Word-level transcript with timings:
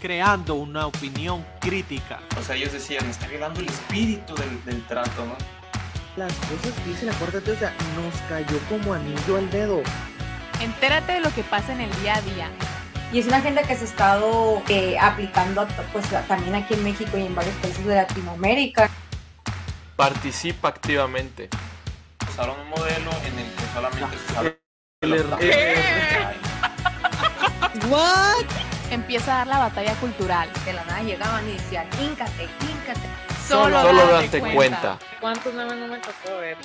creando 0.00 0.54
una 0.54 0.86
opinión 0.86 1.44
crítica. 1.60 2.20
O 2.38 2.42
sea, 2.42 2.56
ellos 2.56 2.72
decían, 2.72 3.04
está 3.06 3.26
violando 3.26 3.60
el 3.60 3.68
espíritu 3.68 4.34
del, 4.34 4.64
del 4.64 4.84
trato, 4.86 5.24
¿no? 5.26 5.36
Las 6.16 6.32
cosas 6.32 6.72
que 6.82 6.90
dice 6.90 7.06
la 7.06 7.12
sea, 7.12 7.74
nos 7.94 8.14
cayó 8.28 8.58
como 8.68 8.94
anillo 8.94 9.36
al 9.36 9.50
dedo. 9.50 9.82
Entérate 10.60 11.12
de 11.12 11.20
lo 11.20 11.32
que 11.32 11.44
pasa 11.44 11.72
en 11.72 11.80
el 11.82 12.00
día 12.00 12.16
a 12.16 12.20
día. 12.22 12.50
Y 13.12 13.20
es 13.20 13.26
una 13.26 13.36
agenda 13.38 13.62
que 13.62 13.74
se 13.76 13.82
ha 13.82 13.88
estado 13.88 14.62
eh, 14.68 14.98
aplicando 14.98 15.66
pues, 15.92 16.06
también 16.26 16.54
aquí 16.56 16.74
en 16.74 16.84
México 16.84 17.16
y 17.16 17.26
en 17.26 17.34
varios 17.34 17.54
países 17.56 17.84
de 17.86 17.94
Latinoamérica. 17.94 18.90
Participa 19.96 20.68
activamente. 20.68 21.48
Usaron 22.28 22.60
un 22.60 22.68
modelo 22.68 23.10
en 23.24 23.38
el 23.38 23.52
que 23.52 23.64
solamente 23.72 24.18
se 24.26 24.34
sabe. 24.34 24.58
¿What? 27.88 28.67
Empieza 28.90 29.34
a 29.34 29.38
dar 29.38 29.46
la 29.46 29.58
batalla 29.58 29.94
cultural. 29.96 30.48
De 30.64 30.72
la 30.72 30.84
nada 30.84 31.02
llegaban 31.02 31.46
y 31.48 31.52
decían, 31.52 31.86
híncate, 32.00 32.44
híncate. 32.62 33.00
Solo, 33.46 33.80
Solo 33.82 34.06
date 34.06 34.24
date 34.26 34.40
cuenta. 34.40 34.56
cuenta. 34.56 34.98
¿Cuántos 35.20 35.54
nombres 35.54 35.80
no 35.80 35.86
me 35.88 35.98
tocó 35.98 36.36
ver? 36.38 36.56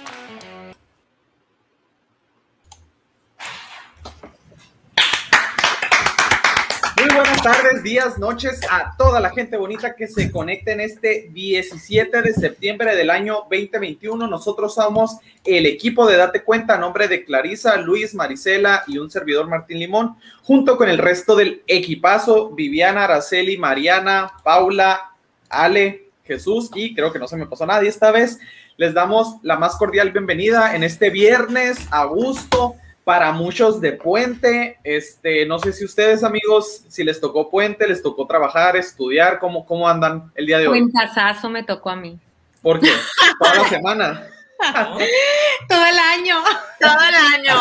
Buenas 7.15 7.43
tardes, 7.43 7.83
días, 7.83 8.17
noches 8.17 8.61
a 8.71 8.95
toda 8.97 9.19
la 9.19 9.29
gente 9.29 9.55
bonita 9.55 9.95
que 9.95 10.07
se 10.07 10.31
conecta 10.31 10.71
en 10.71 10.79
este 10.79 11.29
17 11.31 12.21
de 12.23 12.33
septiembre 12.33 12.95
del 12.95 13.11
año 13.11 13.45
2021. 13.51 14.27
Nosotros 14.27 14.73
somos 14.73 15.17
el 15.45 15.67
equipo 15.67 16.07
de 16.07 16.17
Date 16.17 16.43
Cuenta 16.43 16.73
a 16.73 16.79
nombre 16.79 17.07
de 17.07 17.23
Clarisa, 17.23 17.77
Luis, 17.77 18.15
Marisela 18.15 18.83
y 18.87 18.97
un 18.97 19.11
servidor 19.11 19.47
Martín 19.47 19.79
Limón, 19.79 20.15
junto 20.41 20.75
con 20.75 20.89
el 20.89 20.97
resto 20.97 21.35
del 21.35 21.61
equipazo, 21.67 22.49
Viviana, 22.49 23.03
Araceli, 23.03 23.57
Mariana, 23.57 24.31
Paula, 24.43 25.11
Ale, 25.49 26.09
Jesús 26.23 26.71
y 26.73 26.95
creo 26.95 27.13
que 27.13 27.19
no 27.19 27.27
se 27.27 27.37
me 27.37 27.45
pasó 27.45 27.67
nadie 27.67 27.89
esta 27.89 28.11
vez. 28.11 28.39
Les 28.77 28.93
damos 28.93 29.35
la 29.43 29.57
más 29.57 29.75
cordial 29.75 30.11
bienvenida 30.11 30.75
en 30.75 30.83
este 30.83 31.11
viernes 31.11 31.77
a 31.91 32.05
gusto 32.05 32.75
para 33.03 33.31
muchos 33.31 33.81
de 33.81 33.93
puente. 33.93 34.79
Este, 34.83 35.45
no 35.45 35.59
sé 35.59 35.73
si 35.73 35.85
ustedes, 35.85 36.23
amigos, 36.23 36.83
si 36.87 37.03
les 37.03 37.19
tocó 37.19 37.49
puente, 37.49 37.87
les 37.87 38.01
tocó 38.01 38.25
trabajar, 38.27 38.75
estudiar, 38.75 39.39
¿cómo, 39.39 39.65
cómo 39.65 39.87
andan 39.87 40.31
el 40.35 40.45
día 40.45 40.59
de 40.59 40.67
hoy? 40.67 40.79
Cuentazazo 40.79 41.49
me 41.49 41.63
tocó 41.63 41.89
a 41.89 41.95
mí. 41.95 42.17
¿Por 42.61 42.79
qué? 42.79 42.91
Toda 43.39 43.55
la 43.55 43.69
semana. 43.69 44.27
Todo 45.67 45.85
el 45.85 45.99
año. 45.99 46.37
Todo 46.79 46.97
el 47.09 47.15
año. 47.35 47.55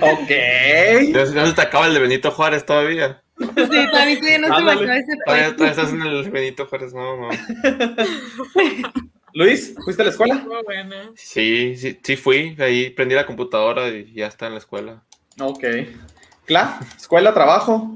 Ok. 0.00 0.30
Entonces, 0.30 1.34
¿no 1.34 1.46
se 1.46 1.54
te 1.54 1.62
acaba 1.62 1.86
el 1.86 1.94
de 1.94 2.00
Benito 2.00 2.30
Juárez 2.30 2.66
todavía? 2.66 3.22
Sí, 3.38 3.46
también 3.54 4.20
todavía 4.20 4.38
no 4.38 4.56
se 4.56 4.62
me 4.62 4.72
acaba 4.72 4.96
ese 4.96 5.16
todavía 5.24 5.70
estás 5.70 5.92
en 5.92 6.02
el 6.02 6.30
Benito 6.30 6.66
Juárez, 6.66 6.92
no, 6.92 7.16
no. 7.16 7.30
Luis, 9.34 9.74
¿fuiste 9.84 10.02
a 10.02 10.04
la 10.06 10.10
escuela? 10.10 10.44
Sí, 11.14 11.76
sí, 11.76 11.98
sí 12.02 12.16
fui. 12.16 12.56
Ahí 12.58 12.90
prendí 12.90 13.14
la 13.14 13.26
computadora 13.26 13.88
y 13.88 14.12
ya 14.12 14.26
está 14.26 14.46
en 14.46 14.52
la 14.52 14.58
escuela. 14.58 15.02
Ok. 15.38 15.64
¿Cla? 16.46 16.80
¿Escuela, 16.96 17.32
trabajo? 17.32 17.94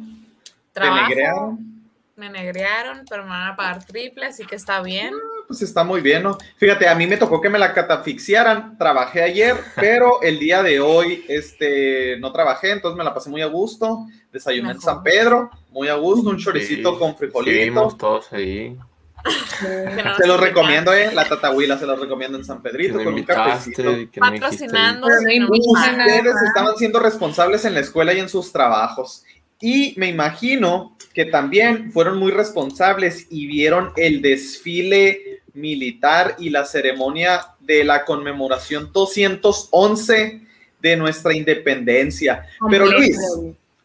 ¿Te 0.73 0.81
Trabajo, 0.81 1.09
negrearon? 1.09 1.75
me 2.17 2.31
negrearon, 2.31 3.03
pero 3.09 3.25
me 3.25 3.31
van 3.31 3.49
a 3.49 3.57
pagar 3.57 3.85
triple, 3.85 4.27
así 4.27 4.45
que 4.47 4.55
está 4.55 4.81
bien. 4.83 5.13
Pues 5.49 5.61
está 5.63 5.85
muy 5.85 6.01
bien, 6.01 6.23
¿no? 6.23 6.39
Fíjate, 6.57 6.89
a 6.89 6.95
mí 6.95 7.07
me 7.07 7.17
tocó 7.17 7.41
que 7.41 7.51
me 7.51 7.59
la 7.59 7.75
catafixiaran. 7.75 8.79
Trabajé 8.79 9.23
ayer, 9.23 9.57
pero 9.77 10.23
el 10.23 10.39
día 10.39 10.63
de 10.63 10.81
hoy 10.81 11.25
este, 11.29 12.17
no 12.21 12.33
trabajé, 12.33 12.71
entonces 12.71 12.97
me 12.97 13.05
la 13.05 13.13
pasé 13.13 13.29
muy 13.31 13.43
a 13.43 13.47
gusto. 13.47 14.07
Desayuné 14.33 14.73
en. 14.73 14.81
San 14.81 15.03
Pedro, 15.03 15.51
muy 15.71 15.89
a 15.89 15.95
gusto, 15.95 16.31
un 16.31 16.39
choricito 16.39 16.93
Sí, 16.93 16.99
con 16.99 17.17
frijolito. 17.17 17.51
Estuvimos 17.51 17.99
todos 17.99 18.33
ahí. 18.33 18.77
Se 20.19 20.27
los 20.27 20.41
recomiendo, 20.41 20.93
¿eh? 20.93 21.11
La 21.15 21.27
tatahuila 21.27 21.79
se 21.79 21.87
los 21.87 21.99
recomiendo 21.99 22.37
en 22.37 22.45
San 22.45 22.61
Pedrito 22.61 23.03
con 23.03 23.15
un 23.15 23.23
cafecito. 23.23 23.83
Patrocinando. 24.19 25.07
Ustedes 25.07 26.35
estaban 26.47 26.77
siendo 26.77 27.01
responsables 27.01 27.65
en 27.65 27.75
la 27.75 27.81
escuela 27.81 28.13
y 28.13 28.21
en 28.21 28.29
sus 28.29 28.53
trabajos. 28.53 29.25
Y 29.61 29.95
me 29.97 30.09
imagino 30.09 30.97
que 31.15 31.27
también 31.27 31.91
fueron 31.93 32.19
muy 32.19 32.33
responsables 32.33 33.27
y 33.31 33.47
vieron 33.47 33.93
el 33.97 34.21
desfile 34.21 35.43
militar 35.55 36.37
y 36.39 36.51
la 36.51 36.65
ceremonia 36.65 37.55
de 37.61 37.85
la 37.85 38.05
conmemoración 38.05 38.91
211 38.93 40.41
de 40.81 40.97
nuestra 40.97 41.35
independencia. 41.35 42.45
Pero 42.69 42.87
Luis, 42.87 43.17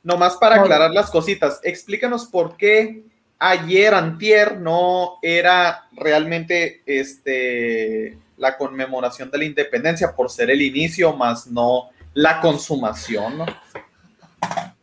nomás 0.04 0.36
para 0.38 0.56
aclarar 0.56 0.92
las 0.92 1.10
cositas, 1.12 1.62
explícanos 1.64 2.26
por 2.26 2.58
qué 2.58 3.04
ayer 3.40 3.94
antier 3.94 4.60
no 4.60 5.18
era 5.22 5.88
realmente 5.94 6.82
este 6.86 8.18
la 8.38 8.58
conmemoración 8.58 9.32
de 9.32 9.38
la 9.38 9.46
independencia 9.46 10.16
por 10.16 10.30
ser 10.30 10.50
el 10.50 10.62
inicio 10.62 11.14
más 11.14 11.48
no 11.48 11.90
la 12.14 12.42
consumación, 12.42 13.40
¿no? 13.40 13.46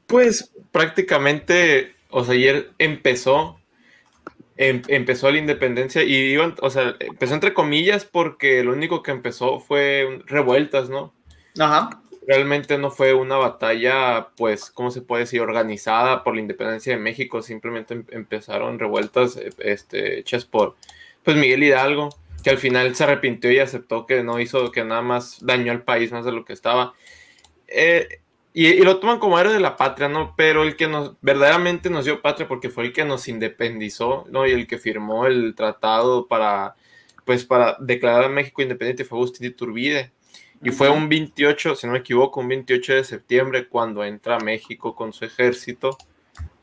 Pues 0.07 0.53
prácticamente, 0.73 1.95
o 2.11 2.25
sea, 2.25 2.35
ayer 2.35 2.71
empezó, 2.79 3.59
em- 4.57 4.83
empezó 4.89 5.31
la 5.31 5.39
independencia 5.39 6.03
y 6.03 6.15
iban, 6.15 6.55
o 6.61 6.71
sea, 6.71 6.95
empezó 7.01 7.35
entre 7.35 7.55
comillas 7.55 8.05
porque 8.05 8.63
lo 8.63 8.73
único 8.73 9.03
que 9.03 9.11
empezó 9.11 9.59
fue 9.59 10.23
revueltas, 10.27 10.89
¿no? 10.89 11.13
Ajá. 11.59 12.03
Realmente 12.27 12.77
no 12.79 12.91
fue 12.91 13.15
una 13.15 13.37
batalla, 13.37 14.29
pues, 14.37 14.71
¿cómo 14.71 14.91
se 14.91 15.01
puede 15.03 15.23
decir? 15.25 15.41
Organizada 15.41 16.25
por 16.25 16.35
la 16.35 16.41
independencia 16.41 16.93
de 16.95 17.01
México, 17.01 17.41
simplemente 17.43 17.95
em- 17.95 18.07
empezaron 18.11 18.79
revueltas 18.79 19.37
eh, 19.37 19.51
este, 19.59 20.19
hechas 20.19 20.45
por, 20.45 20.77
pues, 21.23 21.37
Miguel 21.37 21.63
Hidalgo, 21.63 22.09
que 22.43 22.51
al 22.51 22.59
final 22.59 22.95
se 22.97 23.05
arrepintió 23.05 23.51
y 23.53 23.59
aceptó 23.61 24.07
que 24.07 24.23
no 24.25 24.41
hizo, 24.41 24.73
que 24.73 24.85
nada 24.85 25.03
más 25.03 25.39
dañó 25.45 25.73
al 25.73 25.83
país 25.83 26.13
más 26.13 26.25
de 26.25 26.33
lo 26.33 26.45
que 26.45 26.53
estaba. 26.53 26.95
Eh, 27.69 28.21
y, 28.59 28.83
lo 28.83 29.01
toman 29.01 29.19
como 29.19 29.39
héroe 29.39 29.53
de 29.53 29.61
la 29.61 29.77
patria, 29.77 30.09
¿no? 30.09 30.35
Pero 30.35 30.63
el 30.63 30.77
que 30.77 30.89
nos 30.89 31.15
verdaderamente 31.21 31.91
nos 31.91 32.07
dio 32.07 32.23
patria 32.23 32.49
porque 32.49 32.71
fue 32.71 32.85
el 32.87 32.93
que 32.95 33.05
nos 33.05 33.29
independizó, 33.29 34.25
¿no? 34.31 34.47
Y 34.47 34.53
el 34.53 34.67
que 34.67 34.79
firmó 34.79 35.27
el 35.27 35.55
tratado 35.55 36.27
para, 36.27 36.75
pues, 37.27 37.45
para 37.45 37.77
declarar 37.81 38.25
a 38.25 38.29
México 38.31 38.63
independiente 38.63 39.05
fue 39.05 39.19
Agustín 39.19 39.47
Iturbide. 39.47 40.13
Y 40.67 40.71
fue 40.73 40.89
un 40.91 41.09
28, 41.09 41.75
si 41.77 41.87
no 41.87 41.93
me 41.95 42.01
equivoco, 42.01 42.41
un 42.41 42.49
28 42.49 42.95
de 42.95 43.05
septiembre 43.05 43.69
cuando 43.69 44.05
entra 44.05 44.37
a 44.37 44.41
México 44.41 44.95
con 44.95 45.13
su 45.13 45.25
ejército 45.25 45.97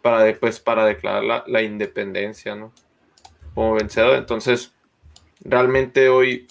para, 0.02 0.24
de- 0.24 0.34
pues, 0.34 0.60
para 0.60 0.86
declarar 0.86 1.24
la, 1.24 1.44
la 1.48 1.62
independencia, 1.62 2.56
¿no? 2.56 2.72
Como 3.54 3.76
vencedor. 3.76 4.16
Entonces, 4.18 4.74
realmente 5.42 6.10
hoy 6.10 6.48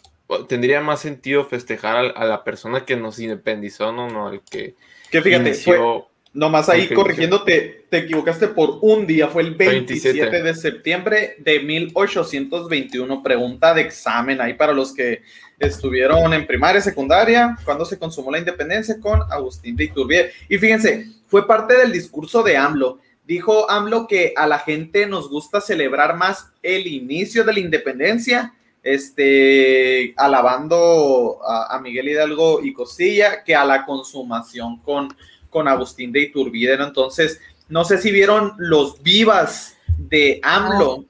tendría 0.49 0.81
más 0.81 1.01
sentido 1.01 1.45
festejar 1.45 2.12
a, 2.17 2.25
la 2.25 2.43
persona 2.45 2.85
que 2.87 2.97
nos 2.97 3.19
independizó, 3.19 3.93
¿no? 3.93 4.09
No 4.09 4.29
al 4.29 4.41
que 4.43 4.75
Que 5.11 5.21
fíjate, 5.21 5.51
inició- 5.51 6.09
nomás 6.32 6.69
ahí 6.69 6.88
corrigiéndote, 6.88 7.87
te 7.91 7.98
equivocaste 7.98 8.48
por 8.48 8.78
un 8.81 9.06
día, 9.06 9.28
fue 9.28 9.43
el 9.43 9.54
27, 9.54 10.19
27. 10.20 10.43
de 10.43 10.54
septiembre 10.54 11.37
de 11.38 11.60
1821, 11.60 13.22
pregunta 13.22 13.75
de 13.75 13.82
examen 13.82 14.41
ahí 14.41 14.54
para 14.54 14.72
los 14.72 14.94
que 14.94 15.22
estuvieron 15.59 16.32
en 16.32 16.47
primaria, 16.47 16.81
secundaria, 16.81 17.56
cuando 17.65 17.84
se 17.84 17.98
consumó 17.98 18.31
la 18.31 18.38
independencia 18.38 18.98
con 18.98 19.20
Agustín 19.31 19.76
de 19.76 19.84
Iturbide. 19.84 20.32
Y 20.48 20.59
fíjense, 20.59 21.06
fue 21.26 21.47
parte 21.47 21.76
del 21.76 21.93
discurso 21.93 22.43
de 22.43 22.56
AMLO. 22.56 22.99
Dijo 23.25 23.70
AMLO 23.70 24.06
que 24.09 24.32
a 24.37 24.47
la 24.47 24.59
gente 24.59 25.06
nos 25.06 25.28
gusta 25.28 25.60
celebrar 25.60 26.16
más 26.16 26.50
el 26.62 26.87
inicio 26.87 27.44
de 27.44 27.53
la 27.53 27.60
independencia, 27.60 28.54
este, 28.82 30.12
alabando 30.16 31.38
a, 31.47 31.76
a 31.76 31.81
Miguel 31.81 32.09
Hidalgo 32.09 32.64
y 32.64 32.72
Costilla, 32.72 33.44
que 33.44 33.54
a 33.54 33.64
la 33.64 33.84
consumación 33.84 34.81
con, 34.81 35.14
con 35.52 35.69
Agustín 35.69 36.10
de 36.10 36.22
Iturbide. 36.22 36.76
¿no? 36.76 36.87
Entonces, 36.87 37.40
no 37.69 37.84
sé 37.84 37.99
si 37.99 38.10
vieron 38.10 38.54
los 38.58 39.00
vivas 39.02 39.76
de 39.96 40.40
AMLO. 40.43 41.04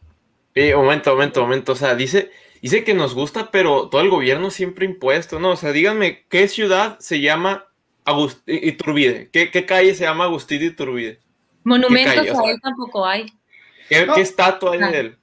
Eh, 0.55 0.75
momento, 0.75 1.13
momento, 1.13 1.41
momento. 1.41 1.73
O 1.73 1.77
sea, 1.77 1.95
dice, 1.95 2.31
dice 2.61 2.85
que 2.85 2.93
nos 2.93 3.15
gusta, 3.15 3.51
pero 3.51 3.89
todo 3.89 4.03
el 4.03 4.11
gobierno 4.11 4.51
siempre 4.51 4.85
impuesto, 4.85 5.41
¿no? 5.41 5.53
O 5.53 5.57
sea, 5.57 5.73
díganme, 5.73 6.25
¿qué 6.29 6.47
ciudad 6.49 6.99
se 6.99 7.21
llama 7.21 7.65
Agustín 8.05 8.59
Iturbide? 8.63 9.31
¿Qué, 9.33 9.51
qué 9.51 9.65
calle 9.65 9.95
se 9.95 10.05
llama 10.05 10.25
Agustín 10.25 10.63
Iturbide? 10.63 11.21
Monumentos 11.65 12.15
calle, 12.17 12.31
o 12.33 12.35
sea, 12.35 12.49
a 12.49 12.51
él 12.51 12.61
tampoco 12.61 13.07
hay. 13.07 13.27
¿Qué, 13.89 14.05
No. 14.05 14.15
qué 14.15 14.21
estatua 14.21 14.73
hay 14.73 14.81
Ah. 14.83 14.91
de 14.91 14.99
él? 15.01 15.17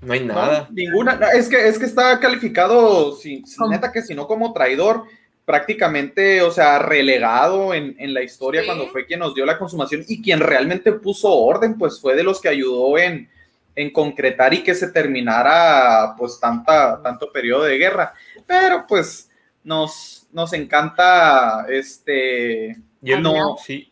No 0.00 0.12
hay 0.14 0.20
No, 0.20 0.34
nada. 0.34 0.68
ninguna. 0.72 1.14
No, 1.16 1.26
Es 1.28 1.48
que, 1.48 1.68
es 1.68 1.78
que 1.78 1.84
está 1.84 2.18
calificado, 2.18 3.14
si, 3.16 3.42
si 3.46 3.56
¿Cómo? 3.56 3.70
neta 3.70 3.92
que 3.92 4.02
si 4.02 4.14
no 4.14 4.26
como 4.26 4.52
traidor, 4.52 5.04
prácticamente, 5.44 6.42
o 6.42 6.50
sea, 6.50 6.78
relegado 6.78 7.74
en, 7.74 7.96
en 7.98 8.14
la 8.14 8.22
historia 8.22 8.60
Sí. 8.60 8.66
cuando 8.66 8.88
fue 8.88 9.06
quien 9.06 9.20
nos 9.20 9.34
dio 9.34 9.44
la 9.44 9.58
consumación 9.58 10.04
y 10.06 10.22
quien 10.22 10.40
realmente 10.40 10.92
puso 10.92 11.32
orden, 11.32 11.76
pues 11.76 12.00
fue 12.00 12.14
de 12.14 12.22
los 12.22 12.40
que 12.40 12.48
ayudó 12.48 12.96
en, 12.98 13.28
en 13.74 13.90
concretar 13.92 14.54
y 14.54 14.62
que 14.62 14.74
se 14.74 14.92
terminara 14.92 16.14
pues 16.16 16.38
tanta, 16.40 17.02
tanto 17.02 17.32
periodo 17.32 17.64
de 17.64 17.78
guerra. 17.78 18.14
Pero 18.46 18.84
pues 18.86 19.30
nos, 19.64 20.26
nos 20.32 20.52
encanta 20.52 21.66
este... 21.68 22.76
Y 23.02 23.10
él 23.10 23.22
no, 23.22 23.56
sí. 23.56 23.90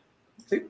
sí. 0.49 0.67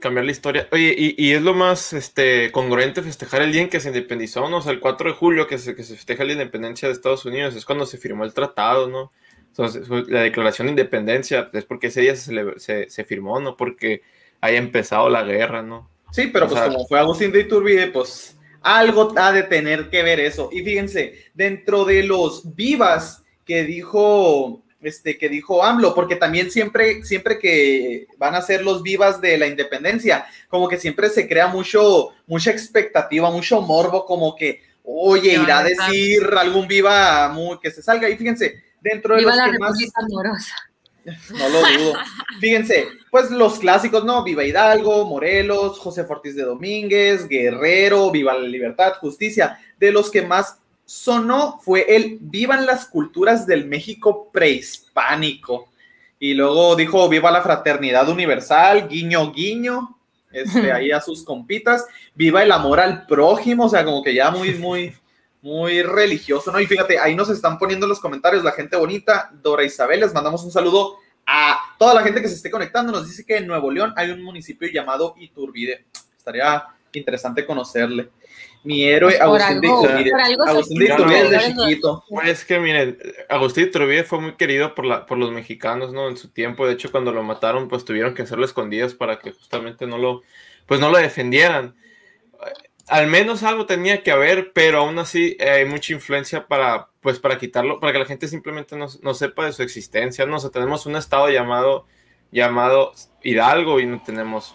cambiar 0.00 0.24
la 0.24 0.32
historia. 0.32 0.66
Oye, 0.72 0.94
y, 0.96 1.14
y 1.22 1.34
es 1.34 1.42
lo 1.42 1.52
más 1.52 1.92
este, 1.92 2.50
congruente 2.52 3.02
festejar 3.02 3.42
el 3.42 3.52
día 3.52 3.60
en 3.60 3.68
que 3.68 3.80
se 3.80 3.88
independizó, 3.88 4.48
¿no? 4.48 4.58
O 4.58 4.62
sea, 4.62 4.72
el 4.72 4.80
4 4.80 5.10
de 5.10 5.16
julio 5.16 5.46
que 5.46 5.58
se, 5.58 5.74
que 5.74 5.82
se 5.82 5.94
festeja 5.94 6.24
la 6.24 6.32
independencia 6.32 6.88
de 6.88 6.94
Estados 6.94 7.26
Unidos, 7.26 7.54
es 7.54 7.66
cuando 7.66 7.84
se 7.84 7.98
firmó 7.98 8.24
el 8.24 8.32
tratado, 8.32 8.88
¿no? 8.88 9.12
Entonces, 9.58 9.88
la 10.08 10.20
declaración 10.20 10.66
de 10.66 10.72
independencia 10.72 11.48
es 11.52 11.64
porque 11.64 11.86
ese 11.86 12.02
día 12.02 12.14
se, 12.16 12.30
cele- 12.32 12.58
se, 12.58 12.90
se 12.90 13.04
firmó, 13.04 13.40
no 13.40 13.56
porque 13.56 14.02
haya 14.40 14.58
empezado 14.58 15.08
la 15.08 15.22
guerra, 15.22 15.62
¿no? 15.62 15.88
Sí, 16.12 16.28
pero 16.32 16.46
O 16.46 16.48
pues 16.48 16.60
sea- 16.60 16.68
como 16.70 16.86
fue 16.86 16.98
Agustín 16.98 17.32
de 17.32 17.40
Iturbide, 17.40 17.88
pues 17.88 18.36
algo 18.60 19.12
ha 19.16 19.32
de 19.32 19.44
tener 19.44 19.88
que 19.90 20.02
ver 20.02 20.20
eso. 20.20 20.50
Y 20.52 20.62
fíjense, 20.62 21.24
dentro 21.34 21.84
de 21.84 22.02
los 22.02 22.54
vivas 22.54 23.22
que 23.44 23.64
dijo 23.64 24.62
este 24.82 25.16
que 25.18 25.28
dijo 25.28 25.64
AMLO, 25.64 25.94
porque 25.94 26.16
también 26.16 26.50
siempre 26.50 27.02
siempre 27.02 27.38
que 27.38 28.06
van 28.18 28.34
a 28.34 28.42
ser 28.42 28.62
los 28.62 28.82
vivas 28.82 29.20
de 29.20 29.38
la 29.38 29.46
independencia, 29.46 30.26
como 30.48 30.68
que 30.68 30.76
siempre 30.78 31.08
se 31.08 31.26
crea 31.26 31.48
mucho 31.48 32.10
mucha 32.26 32.50
expectativa, 32.50 33.30
mucho 33.30 33.60
morbo, 33.62 34.04
como 34.04 34.36
que 34.36 34.60
oye, 34.84 35.30
¿Qué 35.30 35.36
van 35.38 35.44
irá 35.46 35.58
a 35.60 35.64
decir 35.64 36.22
algún 36.36 36.68
viva 36.68 37.28
muy 37.30 37.58
que 37.58 37.70
se 37.70 37.82
salga. 37.82 38.08
Y 38.08 38.16
fíjense, 38.16 38.62
dentro 38.90 39.14
de 39.14 39.20
Viva 39.20 39.32
los 39.32 39.46
la 39.46 39.52
que 39.52 39.58
más 39.58 39.78
Amorosa. 39.94 40.54
no 41.30 41.48
lo 41.48 41.58
dudo. 41.60 41.94
Fíjense, 42.40 42.88
pues 43.10 43.30
los 43.30 43.58
clásicos, 43.58 44.04
¿no? 44.04 44.22
Viva 44.22 44.44
Hidalgo, 44.44 45.04
Morelos, 45.06 45.78
José 45.78 46.06
Ortiz 46.08 46.36
de 46.36 46.44
Domínguez, 46.44 47.28
Guerrero, 47.28 48.10
Viva 48.10 48.34
la 48.34 48.46
Libertad, 48.46 48.94
Justicia. 49.00 49.58
De 49.78 49.92
los 49.92 50.10
que 50.10 50.22
más 50.22 50.58
sonó 50.84 51.58
fue 51.60 51.84
el 51.94 52.18
Vivan 52.20 52.66
las 52.66 52.86
culturas 52.86 53.46
del 53.46 53.66
México 53.66 54.30
prehispánico. 54.32 55.68
Y 56.18 56.34
luego 56.34 56.76
dijo 56.76 57.08
Viva 57.08 57.30
la 57.30 57.42
fraternidad 57.42 58.08
universal, 58.08 58.88
guiño, 58.88 59.32
guiño, 59.32 59.98
este, 60.32 60.72
ahí 60.72 60.90
a 60.92 61.00
sus 61.00 61.24
compitas. 61.24 61.86
Viva 62.14 62.42
el 62.42 62.52
amor 62.52 62.80
al 62.80 63.06
prójimo, 63.06 63.66
o 63.66 63.68
sea, 63.68 63.84
como 63.84 64.02
que 64.02 64.14
ya 64.14 64.30
muy, 64.30 64.54
muy, 64.54 64.94
muy 65.42 65.82
religioso, 65.82 66.50
¿no? 66.50 66.60
Y 66.60 66.66
fíjate, 66.66 66.98
ahí 66.98 67.14
nos 67.14 67.28
están 67.30 67.58
poniendo 67.58 67.86
en 67.86 67.90
los 67.90 68.00
comentarios 68.00 68.42
la 68.42 68.52
gente 68.52 68.76
bonita, 68.76 69.30
Dora 69.42 69.64
Isabel, 69.64 70.00
les 70.00 70.12
mandamos 70.14 70.42
un 70.44 70.50
saludo 70.50 70.98
a 71.26 71.58
toda 71.78 71.94
la 71.94 72.02
gente 72.02 72.20
que 72.22 72.28
se 72.28 72.34
esté 72.34 72.50
conectando. 72.50 72.92
Nos 72.92 73.06
dice 73.06 73.24
que 73.24 73.36
en 73.36 73.46
Nuevo 73.46 73.70
León 73.70 73.92
hay 73.96 74.10
un 74.10 74.22
municipio 74.22 74.68
llamado 74.72 75.14
Iturbide. 75.18 75.86
Estaría 76.16 76.64
interesante 76.92 77.44
conocerle. 77.44 78.08
Mi 78.64 78.84
héroe, 78.84 79.12
Pues 79.12 79.20
Agustín 79.22 79.60
de 79.60 79.66
Iturbide. 79.68 80.12
Agustín 80.46 80.78
de 80.78 80.84
Iturbide 80.86 81.22
desde 81.22 81.36
alrededores 81.36 81.56
de- 81.56 81.62
chiquito. 81.62 82.04
Pues 82.08 82.44
que 82.44 82.58
miren, 82.58 82.98
Agustín 83.28 83.64
Iturbide 83.64 84.02
fue 84.04 84.20
muy 84.20 84.34
querido 84.34 84.74
por, 84.74 84.84
la, 84.86 85.06
por 85.06 85.18
los 85.18 85.30
mexicanos, 85.30 85.92
¿no? 85.92 86.08
En 86.08 86.16
su 86.16 86.28
tiempo, 86.30 86.66
de 86.66 86.72
hecho, 86.74 86.90
cuando 86.90 87.12
lo 87.12 87.22
mataron, 87.22 87.68
pues 87.68 87.84
tuvieron 87.84 88.14
que 88.14 88.22
hacerlo 88.22 88.44
escondidas 88.44 88.94
para 88.94 89.18
que 89.20 89.30
justamente 89.32 89.86
no 89.86 89.98
lo, 89.98 90.22
pues 90.66 90.80
no 90.80 90.90
lo 90.90 90.98
defendieran. 90.98 91.76
Al 92.88 93.08
menos 93.08 93.42
algo 93.42 93.66
tenía 93.66 94.02
que 94.02 94.12
haber, 94.12 94.52
pero 94.52 94.78
aún 94.78 94.98
así 94.98 95.36
eh, 95.40 95.50
hay 95.50 95.64
mucha 95.64 95.92
influencia 95.92 96.46
para, 96.46 96.88
pues 97.00 97.18
para 97.18 97.38
quitarlo, 97.38 97.80
para 97.80 97.92
que 97.92 97.98
la 97.98 98.06
gente 98.06 98.28
simplemente 98.28 98.76
no, 98.76 98.86
no 99.02 99.14
sepa 99.14 99.46
de 99.46 99.52
su 99.52 99.62
existencia, 99.62 100.24
¿no? 100.26 100.36
O 100.36 100.38
sea, 100.38 100.50
tenemos 100.50 100.86
un 100.86 100.94
estado 100.96 101.28
llamado, 101.28 101.86
llamado 102.30 102.92
Hidalgo 103.22 103.80
y 103.80 103.86
no 103.86 104.02
tenemos, 104.04 104.54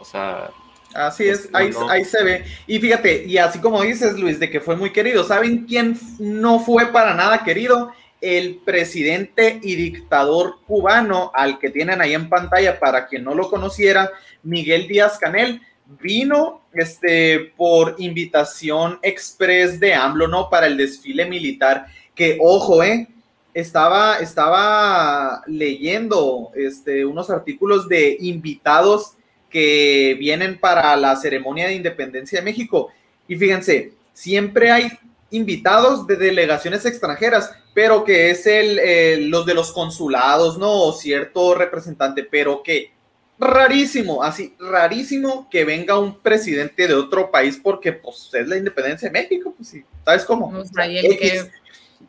o 0.00 0.04
sea, 0.04 0.50
Así 0.94 1.28
es, 1.28 1.48
Pues, 1.50 1.54
ahí, 1.54 1.70
no. 1.70 1.90
ahí 1.90 2.04
se 2.04 2.22
ve. 2.22 2.44
Y 2.68 2.78
fíjate, 2.78 3.24
y 3.24 3.36
así 3.38 3.58
como 3.60 3.82
dices, 3.82 4.16
Luis, 4.18 4.38
de 4.38 4.48
que 4.48 4.60
fue 4.60 4.76
muy 4.76 4.90
querido, 4.90 5.24
¿saben 5.24 5.66
quién 5.66 5.98
no 6.20 6.60
fue 6.60 6.92
para 6.92 7.14
nada 7.14 7.42
querido? 7.42 7.92
El 8.20 8.60
presidente 8.64 9.58
y 9.60 9.74
dictador 9.74 10.60
cubano, 10.66 11.32
al 11.34 11.58
que 11.58 11.70
tienen 11.70 12.00
ahí 12.00 12.14
en 12.14 12.28
pantalla, 12.28 12.78
para 12.78 13.08
quien 13.08 13.24
no 13.24 13.34
lo 13.34 13.50
conociera, 13.50 14.12
Miguel 14.44 14.86
Díaz 14.86 15.18
Canel, 15.18 15.60
vino 16.00 16.62
este, 16.72 17.52
por 17.56 17.96
invitación 17.98 18.98
express 19.02 19.78
de 19.78 19.94
AMLO, 19.94 20.28
¿no? 20.28 20.50
Para 20.50 20.66
el 20.66 20.76
desfile 20.76 21.26
militar, 21.26 21.86
que 22.14 22.38
ojo, 22.40 22.82
¿eh? 22.82 23.08
Estaba, 23.52 24.18
estaba 24.18 25.42
leyendo 25.46 26.50
este, 26.56 27.04
unos 27.04 27.30
artículos 27.30 27.88
de 27.88 28.16
invitados 28.20 29.12
que 29.48 30.16
vienen 30.18 30.58
para 30.58 30.96
la 30.96 31.14
ceremonia 31.14 31.68
de 31.68 31.74
independencia 31.74 32.40
de 32.40 32.44
México. 32.44 32.90
Y 33.28 33.36
fíjense, 33.36 33.92
siempre 34.12 34.72
hay 34.72 34.90
invitados 35.30 36.06
de 36.08 36.16
delegaciones 36.16 36.84
extranjeras, 36.84 37.52
pero 37.72 38.02
que 38.02 38.30
es 38.30 38.46
el, 38.46 38.80
eh, 38.80 39.18
los 39.20 39.46
de 39.46 39.54
los 39.54 39.70
consulados, 39.70 40.58
¿no? 40.58 40.72
O 40.72 40.92
cierto 40.92 41.54
representante, 41.54 42.24
pero 42.24 42.62
que 42.64 42.93
rarísimo, 43.38 44.22
así, 44.22 44.54
rarísimo 44.58 45.48
que 45.50 45.64
venga 45.64 45.98
un 45.98 46.18
presidente 46.20 46.86
de 46.88 46.94
otro 46.94 47.30
país 47.30 47.60
porque 47.62 47.92
pues 47.92 48.30
es 48.32 48.48
la 48.48 48.56
independencia 48.56 49.08
de 49.08 49.12
México, 49.20 49.52
pues 49.56 49.68
sí, 49.68 49.84
¿sabes 50.04 50.24
cómo? 50.24 50.46
O 50.46 50.60
O 50.60 50.64
sea, 50.64 50.84
sea, 50.84 50.86
y 50.88 50.98
el 50.98 51.06
X. 51.12 51.18
que- 51.44 51.50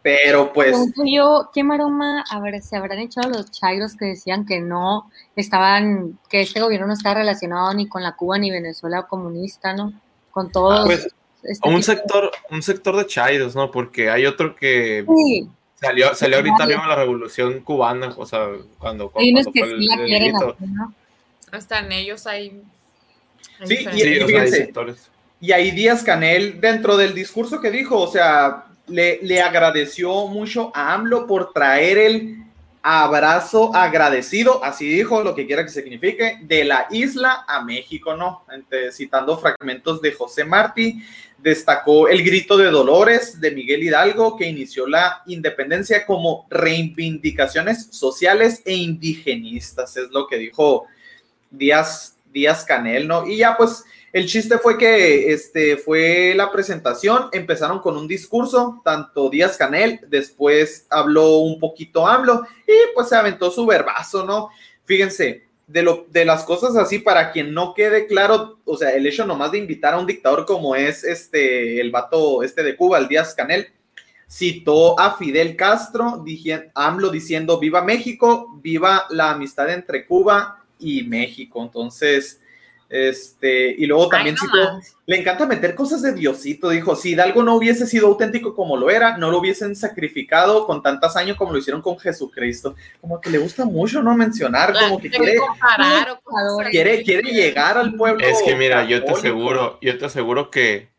Pero 0.02 0.54
pues... 0.54 0.76
Yo, 1.04 1.50
¿qué 1.52 1.64
maroma 1.64 2.24
a 2.30 2.40
ver, 2.40 2.62
se 2.62 2.76
habrán 2.78 3.00
echado 3.00 3.30
los 3.30 3.50
chairos 3.50 3.96
que 3.96 4.06
decían 4.06 4.46
que 4.46 4.60
no 4.60 5.10
estaban, 5.36 6.20
que 6.30 6.42
este 6.42 6.62
gobierno 6.62 6.86
no 6.86 6.94
está 6.94 7.16
relacionado 7.16 7.74
ni 7.74 7.88
con 7.88 8.04
la 8.04 8.16
Cuba 8.16 8.38
ni 8.38 8.52
Venezuela 8.52 9.04
comunista, 9.08 9.74
¿no? 9.74 9.94
Con 10.30 10.52
todos. 10.52 10.86
pues, 10.86 11.08
este 11.42 11.68
un 11.68 11.76
tipo- 11.76 11.82
sector, 11.84 12.32
un 12.52 12.62
sector 12.62 12.96
de 12.98 13.08
chairos, 13.08 13.56
¿no? 13.56 13.72
Porque 13.72 14.10
hay 14.12 14.28
otro 14.28 14.56
que 14.56 15.06
Sí, 15.26 15.50
salió, 15.76 16.14
salió 16.14 16.38
ahorita 16.38 16.64
arriba 16.66 16.86
la 16.88 16.96
revolución 16.98 17.62
cubana, 17.62 18.14
o 18.16 18.26
sea, 18.28 18.48
cuando, 18.78 19.10
cuando 19.10 19.52
que 19.52 19.60
fue 19.60 19.70
sí 19.70 19.74
el- 19.76 19.86
la 19.88 19.96
el 20.18 20.36
hacer, 20.36 20.56
¿no? 20.68 20.94
Hasta 21.56 21.80
en 21.80 21.92
ellos 21.92 22.28
hay. 22.28 22.62
hay 23.60 23.68
Sí, 23.68 23.74
y- 23.74 23.78
Sí, 23.78 23.84
o 23.86 23.90
sea, 23.90 23.92
hay 23.92 24.26
fíjense, 24.26 24.58
sectores. 24.58 25.10
Y 25.42 25.52
ahí 25.52 25.72
Díaz 25.72 26.04
Canel, 26.04 26.60
dentro 26.62 26.98
del 26.98 27.14
discurso 27.14 27.60
que 27.62 27.70
dijo, 27.72 28.00
o 28.00 28.12
sea, 28.12 28.66
le, 28.88 29.20
le 29.22 29.42
agradeció 29.42 30.28
mucho 30.28 30.72
a 30.76 30.94
AMLO 30.94 31.28
por 31.28 31.52
traer 31.54 31.98
el 31.98 32.38
abrazo 32.88 33.76
agradecido, 33.76 34.64
así 34.64 34.88
dijo, 34.88 35.24
lo 35.24 35.34
que 35.34 35.48
quiera 35.48 35.64
que 35.64 35.72
signifique, 35.72 36.38
de 36.44 36.64
la 36.66 36.86
isla 36.92 37.44
a 37.48 37.64
México, 37.64 38.16
¿no? 38.16 38.46
Citando 38.92 39.40
fragmentos 39.40 40.02
de 40.04 40.12
José 40.12 40.46
Martí, 40.46 41.02
destacó 41.40 42.08
el 42.08 42.24
grito 42.24 42.58
de 42.58 42.66
Dolores 42.70 43.42
de 43.42 43.52
Miguel 43.52 43.82
Hidalgo, 43.84 44.38
que 44.38 44.46
inició 44.48 44.86
la 44.88 45.24
independencia 45.26 46.06
como 46.06 46.46
reivindicaciones 46.52 47.88
sociales 47.90 48.62
e 48.66 48.74
indigenistas, 48.74 49.98
es 49.98 50.12
lo 50.12 50.28
que 50.28 50.38
dijo 50.38 50.86
Díaz, 51.58 52.18
Díaz 52.32 52.64
Canel, 52.64 53.08
¿no? 53.08 53.28
Y 53.28 53.38
ya 53.38 53.56
pues 53.58 53.84
el 54.16 54.28
chiste 54.28 54.58
fue 54.60 54.78
que 54.78 55.34
este 55.34 55.76
fue 55.76 56.34
la 56.36 56.50
presentación, 56.50 57.28
empezaron 57.34 57.80
con 57.80 57.98
un 57.98 58.08
discurso, 58.08 58.82
tanto 58.86 59.30
Díaz 59.30 59.58
Canel, 59.58 60.00
después 60.08 60.88
habló 60.90 61.40
un 61.40 61.60
poquito 61.60 62.08
AMLO 62.08 62.44
y 62.66 62.94
pues 62.94 63.10
se 63.10 63.18
aventó 63.18 63.52
su 63.52 63.66
verbazo, 63.66 64.26
¿no? 64.26 64.52
Fíjense, 64.86 65.44
de, 65.68 65.82
lo, 65.82 66.06
de 66.12 66.24
las 66.24 66.44
cosas 66.44 66.76
así, 66.78 67.00
para 67.00 67.32
quien 67.32 67.54
no 67.54 67.74
quede 67.74 68.08
claro, 68.08 68.60
o 68.64 68.78
sea, 68.78 68.92
el 68.92 69.06
hecho 69.06 69.26
nomás 69.26 69.52
de 69.52 69.58
invitar 69.58 69.94
a 69.94 70.00
un 70.00 70.08
dictador 70.08 70.46
como 70.46 70.76
es 70.76 71.04
este, 71.04 71.82
el 71.82 71.92
vato 71.92 72.44
este 72.44 72.64
de 72.64 72.78
Cuba, 72.78 73.00
el 73.00 73.10
Díaz 73.10 73.34
Canel, 73.34 73.68
citó 74.30 75.00
a 75.00 75.18
Fidel 75.18 75.56
Castro, 75.56 76.22
dije, 76.24 76.72
AMLO 76.74 77.10
diciendo, 77.10 77.60
viva 77.60 77.84
México, 77.84 78.60
viva 78.62 79.06
la 79.10 79.32
amistad 79.32 79.70
entre 79.70 80.06
Cuba 80.06 80.65
y 80.80 81.04
México, 81.04 81.62
entonces... 81.64 82.42
Este, 82.88 83.72
y 83.78 83.88
luego 83.88 84.10
también 84.10 84.36
Ay, 84.40 84.48
no 84.48 84.54
citó, 84.54 84.74
más. 84.76 84.96
le 85.08 85.20
encanta 85.20 85.48
meter 85.48 85.74
cosas 85.74 86.04
de 86.04 86.14
Diosito, 86.14 86.70
dijo, 86.70 86.96
si 86.96 87.10
Hidalgo 87.14 87.42
no 87.42 87.56
hubiese 87.56 87.88
sido 87.88 88.06
auténtico 88.08 88.54
como 88.54 88.78
lo 88.78 88.92
era, 88.92 89.18
no 89.18 89.32
lo 89.32 89.40
hubiesen 89.40 89.76
sacrificado 89.76 90.68
con 90.68 90.84
tantas 90.84 91.16
años 91.16 91.36
como 91.36 91.52
lo 91.52 91.58
hicieron 91.58 91.82
con 91.82 91.98
Jesucristo. 91.98 92.76
Como 93.02 93.20
que 93.20 93.32
le 93.32 93.40
gusta 93.40 93.66
mucho 93.66 94.04
no 94.04 94.16
mencionar, 94.16 94.74
como 94.74 95.00
que 95.00 95.10
Quiere 95.10 95.34
quiere, 95.34 95.40
comparar 95.40 96.12
o 96.12 96.22
cosas 96.22 96.60
así. 96.62 96.70
quiere, 96.70 97.04
quiere 97.04 97.32
llegar 97.32 97.76
al 97.80 97.96
pueblo. 97.96 98.24
Es 98.24 98.42
que 98.44 98.56
mira, 98.56 98.84
yo 98.86 99.04
te 99.04 99.14
católico. 99.14 99.18
aseguro, 99.18 99.80
yo 99.82 99.98
te 99.98 100.06
aseguro 100.06 100.52
que 100.52 100.90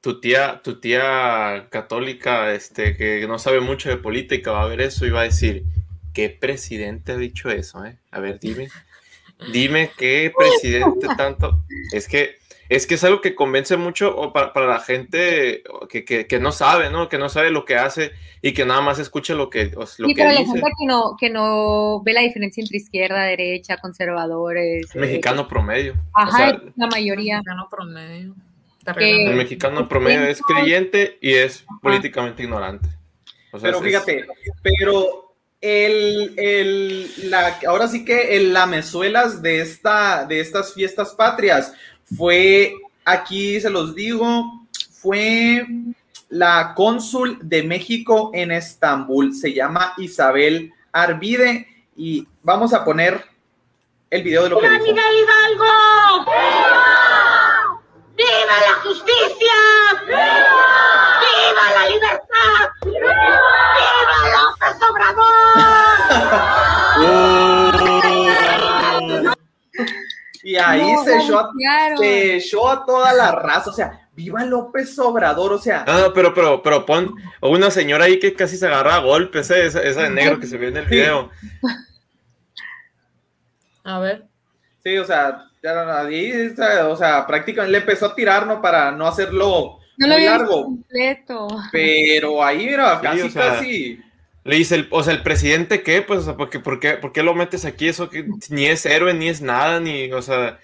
tu 0.00 0.20
tía, 0.20 0.62
tu 0.64 0.80
tía 0.80 1.68
católica, 1.70 2.52
este, 2.54 2.96
que 2.96 3.26
no 3.28 3.38
sabe 3.38 3.60
mucho 3.60 3.90
de 3.90 3.98
política, 3.98 4.50
va 4.52 4.62
a 4.62 4.66
ver 4.66 4.80
eso 4.80 5.04
y 5.06 5.10
va 5.10 5.20
a 5.20 5.24
decir, 5.24 5.64
¿qué 6.14 6.30
presidente 6.30 7.12
ha 7.12 7.16
dicho 7.16 7.50
eso? 7.50 7.84
Eh? 7.84 7.98
A 8.10 8.20
ver, 8.20 8.40
dime, 8.40 8.68
dime 9.52 9.90
qué 9.96 10.32
presidente 10.36 11.06
tanto. 11.16 11.60
Es 11.92 12.08
que 12.08 12.36
es 12.70 12.86
que 12.86 12.94
es 12.94 13.04
algo 13.04 13.20
que 13.20 13.34
convence 13.34 13.76
mucho 13.76 14.16
o 14.16 14.32
para, 14.32 14.54
para 14.54 14.66
la 14.66 14.80
gente 14.80 15.62
que, 15.90 16.04
que, 16.06 16.26
que 16.26 16.40
no 16.40 16.50
sabe, 16.50 16.88
¿no? 16.88 17.10
Que 17.10 17.18
no 17.18 17.28
sabe 17.28 17.50
lo 17.50 17.66
que 17.66 17.76
hace 17.76 18.12
y 18.40 18.52
que 18.54 18.64
nada 18.64 18.80
más 18.80 18.98
escucha 18.98 19.34
lo 19.34 19.50
que, 19.50 19.66
lo 19.66 19.86
Sí, 19.86 20.02
que 20.02 20.14
pero 20.14 20.30
la 20.32 20.36
gente 20.38 20.60
que 20.78 20.86
no, 20.86 21.16
que 21.20 21.28
no 21.30 22.02
ve 22.02 22.14
la 22.14 22.22
diferencia 22.22 22.62
entre 22.62 22.78
izquierda, 22.78 23.22
derecha, 23.24 23.76
conservadores. 23.76 24.86
eh, 24.94 24.98
Mexicano 24.98 25.46
promedio. 25.46 25.94
Ajá, 26.14 26.28
O 26.28 26.36
sea, 26.36 26.62
la 26.76 26.86
mayoría. 26.86 27.36
Mexicano 27.36 27.68
promedio. 27.70 28.34
Que- 28.98 29.26
El 29.30 29.36
mexicano 29.36 29.88
promedio 29.88 30.24
es 30.24 30.40
creyente 30.42 31.18
y 31.20 31.34
es 31.34 31.64
políticamente 31.82 32.42
ignorante. 32.42 32.88
O 33.52 33.58
sea, 33.58 33.68
Pero 33.72 33.78
es- 33.78 33.84
fíjate, 33.84 34.26
pero 34.62 35.23
el, 35.64 36.34
el, 36.36 37.30
la, 37.30 37.58
ahora 37.66 37.88
sí 37.88 38.04
que 38.04 38.36
el 38.36 38.52
lamezuelas 38.52 39.40
de, 39.40 39.62
esta, 39.62 40.26
de 40.26 40.40
estas 40.40 40.74
fiestas 40.74 41.14
patrias 41.14 41.72
fue, 42.16 42.74
aquí 43.02 43.58
se 43.62 43.70
los 43.70 43.94
digo, 43.94 44.66
fue 44.92 45.66
la 46.28 46.74
cónsul 46.76 47.38
de 47.40 47.62
México 47.62 48.30
en 48.34 48.52
Estambul. 48.52 49.34
Se 49.34 49.54
llama 49.54 49.94
Isabel 49.96 50.70
Arvide 50.92 51.66
y 51.96 52.28
vamos 52.42 52.74
a 52.74 52.84
poner 52.84 53.24
el 54.10 54.22
video 54.22 54.42
de 54.42 54.50
lo 54.50 54.60
que 54.60 54.68
dijo. 54.68 54.84
Hidalgo! 54.84 56.26
¡Viva 58.14 58.60
la 58.68 58.74
justicia! 58.82 59.54
¡Viva 60.06 61.64
la 61.74 61.88
libertad! 61.88 62.68
¡Viva 62.84 63.43
Y 70.54 70.56
ahí 70.56 70.92
No, 70.92 71.02
se, 71.04 71.16
echó 71.16 71.38
a, 71.40 71.50
se 71.98 72.36
echó 72.36 72.68
a 72.68 72.86
toda 72.86 73.12
la 73.12 73.32
raza, 73.32 73.70
o 73.70 73.72
sea, 73.72 74.08
viva 74.14 74.44
López 74.44 74.96
Obrador, 75.00 75.52
o 75.54 75.58
sea, 75.58 75.84
Ah, 75.88 76.02
no, 76.06 76.12
pero, 76.12 76.32
pero, 76.32 76.62
pero 76.62 76.86
pon 76.86 77.12
una 77.40 77.70
señora 77.72 78.04
ahí 78.04 78.20
que 78.20 78.34
casi 78.34 78.56
se 78.56 78.66
agarra 78.66 78.94
a 78.96 79.00
golpes, 79.00 79.50
¿eh? 79.50 79.66
esa, 79.66 79.82
esa 79.82 80.02
de 80.04 80.10
negro 80.10 80.38
que 80.38 80.46
se 80.46 80.56
ve 80.56 80.68
en 80.68 80.76
el 80.76 80.86
video. 80.86 81.30
A 83.84 83.98
ver. 83.98 84.24
sí, 84.82 84.96
o 84.96 85.04
sea, 85.04 85.44
ya, 85.62 86.00
ahí, 86.00 86.54
o 86.88 86.96
sea, 86.96 87.26
prácticamente 87.26 87.72
le 87.72 87.78
empezó 87.78 88.06
a 88.06 88.14
tirar, 88.14 88.46
¿no? 88.46 88.62
Para 88.62 88.90
no 88.92 89.06
hacerlo 89.06 89.78
No 89.98 90.06
lo 90.06 90.14
muy 90.14 90.22
visto 90.22 90.38
largo, 90.38 90.62
completo. 90.64 91.48
pero 91.72 92.42
ahí, 92.42 92.66
mira, 92.66 92.96
Sí, 92.96 93.02
casi, 93.02 93.20
o 93.22 93.30
sea, 93.30 93.48
casi, 93.50 94.00
Le 94.44 94.56
dice, 94.56 94.74
el, 94.74 94.88
o 94.90 95.02
sea, 95.02 95.14
el 95.14 95.22
presidente, 95.22 95.82
¿qué? 95.82 96.02
Pues, 96.02 96.20
o 96.20 96.22
sea, 96.24 96.36
¿por 96.36 96.50
qué, 96.50 96.60
por 96.60 96.78
qué, 96.78 96.92
por 96.92 97.12
qué 97.12 97.22
lo 97.22 97.34
metes 97.34 97.64
aquí? 97.64 97.88
Eso 97.88 98.10
que 98.10 98.26
ni 98.50 98.66
es 98.66 98.84
héroe, 98.84 99.14
ni 99.14 99.28
es 99.28 99.40
nada, 99.40 99.80
ni, 99.80 100.12
o 100.12 100.20
sea, 100.22 100.58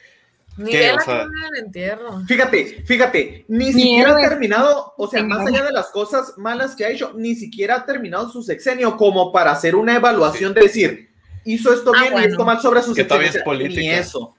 Ni 0.57 0.73
¿Qué? 0.73 0.91
O 0.93 0.97
la 0.97 1.03
sea- 1.03 1.17
del 1.25 1.65
entierro. 1.65 2.21
Fíjate, 2.27 2.83
fíjate, 2.85 3.45
ni 3.49 3.67
Mi 3.67 3.73
siquiera 3.73 4.11
héroe. 4.11 4.27
ha 4.27 4.29
terminado, 4.29 4.93
o 4.99 5.07
sea, 5.09 5.23
más 5.23 5.47
allá 5.47 5.65
de 5.65 5.73
las 5.73 5.87
cosas 5.87 6.35
malas 6.37 6.77
que 6.77 6.85
ha 6.85 6.91
hecho, 6.91 7.15
ni 7.17 7.35
siquiera 7.35 7.77
ha 7.77 7.87
terminado 7.87 8.29
su 8.31 8.43
sexenio 8.43 8.97
como 8.99 9.33
para 9.33 9.53
hacer 9.53 9.75
una 9.75 9.97
evaluación 9.97 10.53
de 10.53 10.61
decir, 10.63 11.09
hizo 11.47 11.73
esto 11.73 11.93
Ah, 11.97 12.01
bien 12.03 12.09
y 12.09 12.13
bueno. 12.13 12.29
esto 12.29 12.45
mal 12.45 12.61
sobre 12.61 12.83
su 12.83 12.93
Que 12.95 13.05
todavía 13.05 13.29
es 13.29 13.33
sea, 13.35 13.41
Ni 13.43 13.45
política. 13.47 13.97
eso. 13.97 14.37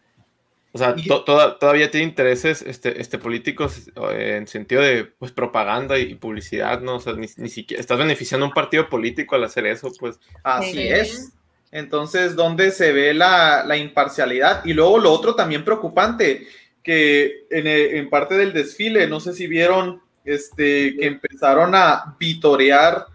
O 0.73 0.77
sea, 0.77 0.93
Y- 0.97 1.07
to- 1.07 1.23
toda- 1.23 1.59
todavía 1.59 1.91
tiene 1.91 2.07
intereses 2.07 2.61
este, 2.61 3.01
este, 3.01 3.17
políticos 3.17 3.89
eh, 4.13 4.35
en 4.37 4.47
sentido 4.47 4.81
de 4.81 5.03
pues, 5.05 5.31
propaganda 5.31 5.97
y 5.99 6.15
publicidad, 6.15 6.79
¿no? 6.81 6.95
O 6.95 6.99
sea, 6.99 7.13
ni, 7.13 7.27
ni 7.37 7.49
siquiera 7.49 7.81
estás 7.81 7.97
beneficiando 7.97 8.45
a 8.45 8.49
un 8.49 8.53
partido 8.53 8.87
político 8.89 9.35
al 9.35 9.43
hacer 9.43 9.65
eso, 9.65 9.91
pues. 9.99 10.19
Así 10.43 10.71
Sí. 10.73 10.87
es. 10.87 11.31
Entonces, 11.73 12.35
¿dónde 12.35 12.71
se 12.71 12.91
ve 12.91 13.13
la, 13.13 13.63
la 13.65 13.77
imparcialidad? 13.77 14.63
Y 14.65 14.73
luego 14.73 14.97
lo 14.99 15.11
otro 15.11 15.35
también 15.35 15.63
preocupante, 15.63 16.45
que 16.83 17.45
en, 17.49 17.67
en 17.67 18.09
parte 18.09 18.35
del 18.35 18.51
desfile, 18.53 19.07
no 19.07 19.19
sé 19.19 19.33
si 19.33 19.47
vieron, 19.47 20.01
este, 20.25 20.95
que 20.97 21.05
empezaron 21.07 21.73
a 21.75 22.15
vitorear 22.19 23.05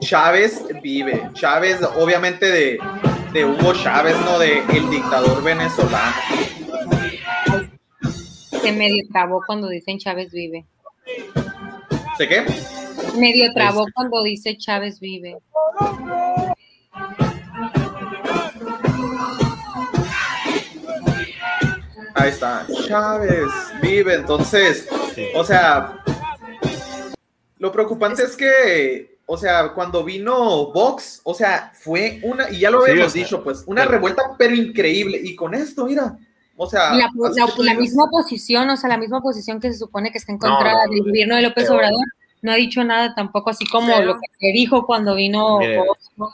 Chávez 0.00 0.62
vive. 0.82 1.30
Chávez, 1.34 1.78
obviamente, 1.96 2.46
de, 2.50 2.78
de 3.36 3.44
Hugo 3.44 3.74
Chávez, 3.74 4.16
¿no? 4.24 4.38
De 4.38 4.60
el 4.60 4.88
dictador 4.88 5.42
venezolano. 5.42 6.16
Se 8.62 8.72
medio 8.72 9.04
trabó 9.12 9.42
cuando 9.46 9.68
dicen 9.68 9.98
Chávez 9.98 10.32
vive. 10.32 10.64
¿Sé 12.16 12.26
qué? 12.26 12.46
Medio 13.18 13.52
trabó 13.52 13.84
cuando 13.94 14.22
dice 14.22 14.56
Chávez 14.56 15.00
vive. 15.00 15.36
Ahí 22.14 22.30
está. 22.30 22.66
Chávez 22.88 23.50
vive. 23.82 24.14
Entonces, 24.14 24.88
Sí. 25.14 25.28
O 25.34 25.44
sea, 25.44 26.02
lo 27.58 27.70
preocupante 27.70 28.22
es 28.22 28.34
que, 28.34 29.15
o 29.26 29.36
sea, 29.36 29.72
cuando 29.74 30.04
vino 30.04 30.72
Vox, 30.72 31.20
o 31.24 31.34
sea, 31.34 31.72
fue 31.74 32.20
una, 32.22 32.48
y 32.50 32.60
ya 32.60 32.70
lo 32.70 32.80
Sí, 32.84 32.92
habíamos 32.92 33.10
o 33.12 33.14
sea, 33.14 33.22
dicho, 33.22 33.42
pues, 33.44 33.64
una 33.66 33.82
pero- 33.82 33.92
revuelta, 33.92 34.22
pero 34.38 34.54
increíble. 34.54 35.20
Y 35.22 35.34
con 35.34 35.52
esto, 35.54 35.84
mira, 35.86 36.16
o 36.56 36.66
sea, 36.68 36.94
la, 36.94 37.74
misma 37.74 38.04
oposición, 38.04 38.70
o 38.70 38.76
sea, 38.76 38.88
la 38.88 38.96
misma 38.96 39.18
oposición 39.18 39.60
que 39.60 39.72
se 39.72 39.78
supone 39.78 40.10
que 40.12 40.18
está 40.18 40.32
en 40.32 40.38
contra 40.38 40.72
No, 40.72 40.84
no, 40.86 40.90
del 40.90 41.02
gobierno 41.02 41.36
de 41.36 41.42
López 41.42 41.64
pero- 41.64 41.74
Obrador, 41.76 42.04
no 42.42 42.52
ha 42.52 42.54
dicho 42.54 42.84
nada 42.84 43.14
tampoco, 43.14 43.50
así 43.50 43.66
como 43.66 44.00
lo 44.00 44.14
que 44.14 44.28
se 44.38 44.52
dijo 44.52 44.86
cuando 44.86 45.14
vino 45.16 45.58
Mire, 45.58 45.78
Vox, 45.78 46.10
¿no? 46.16 46.30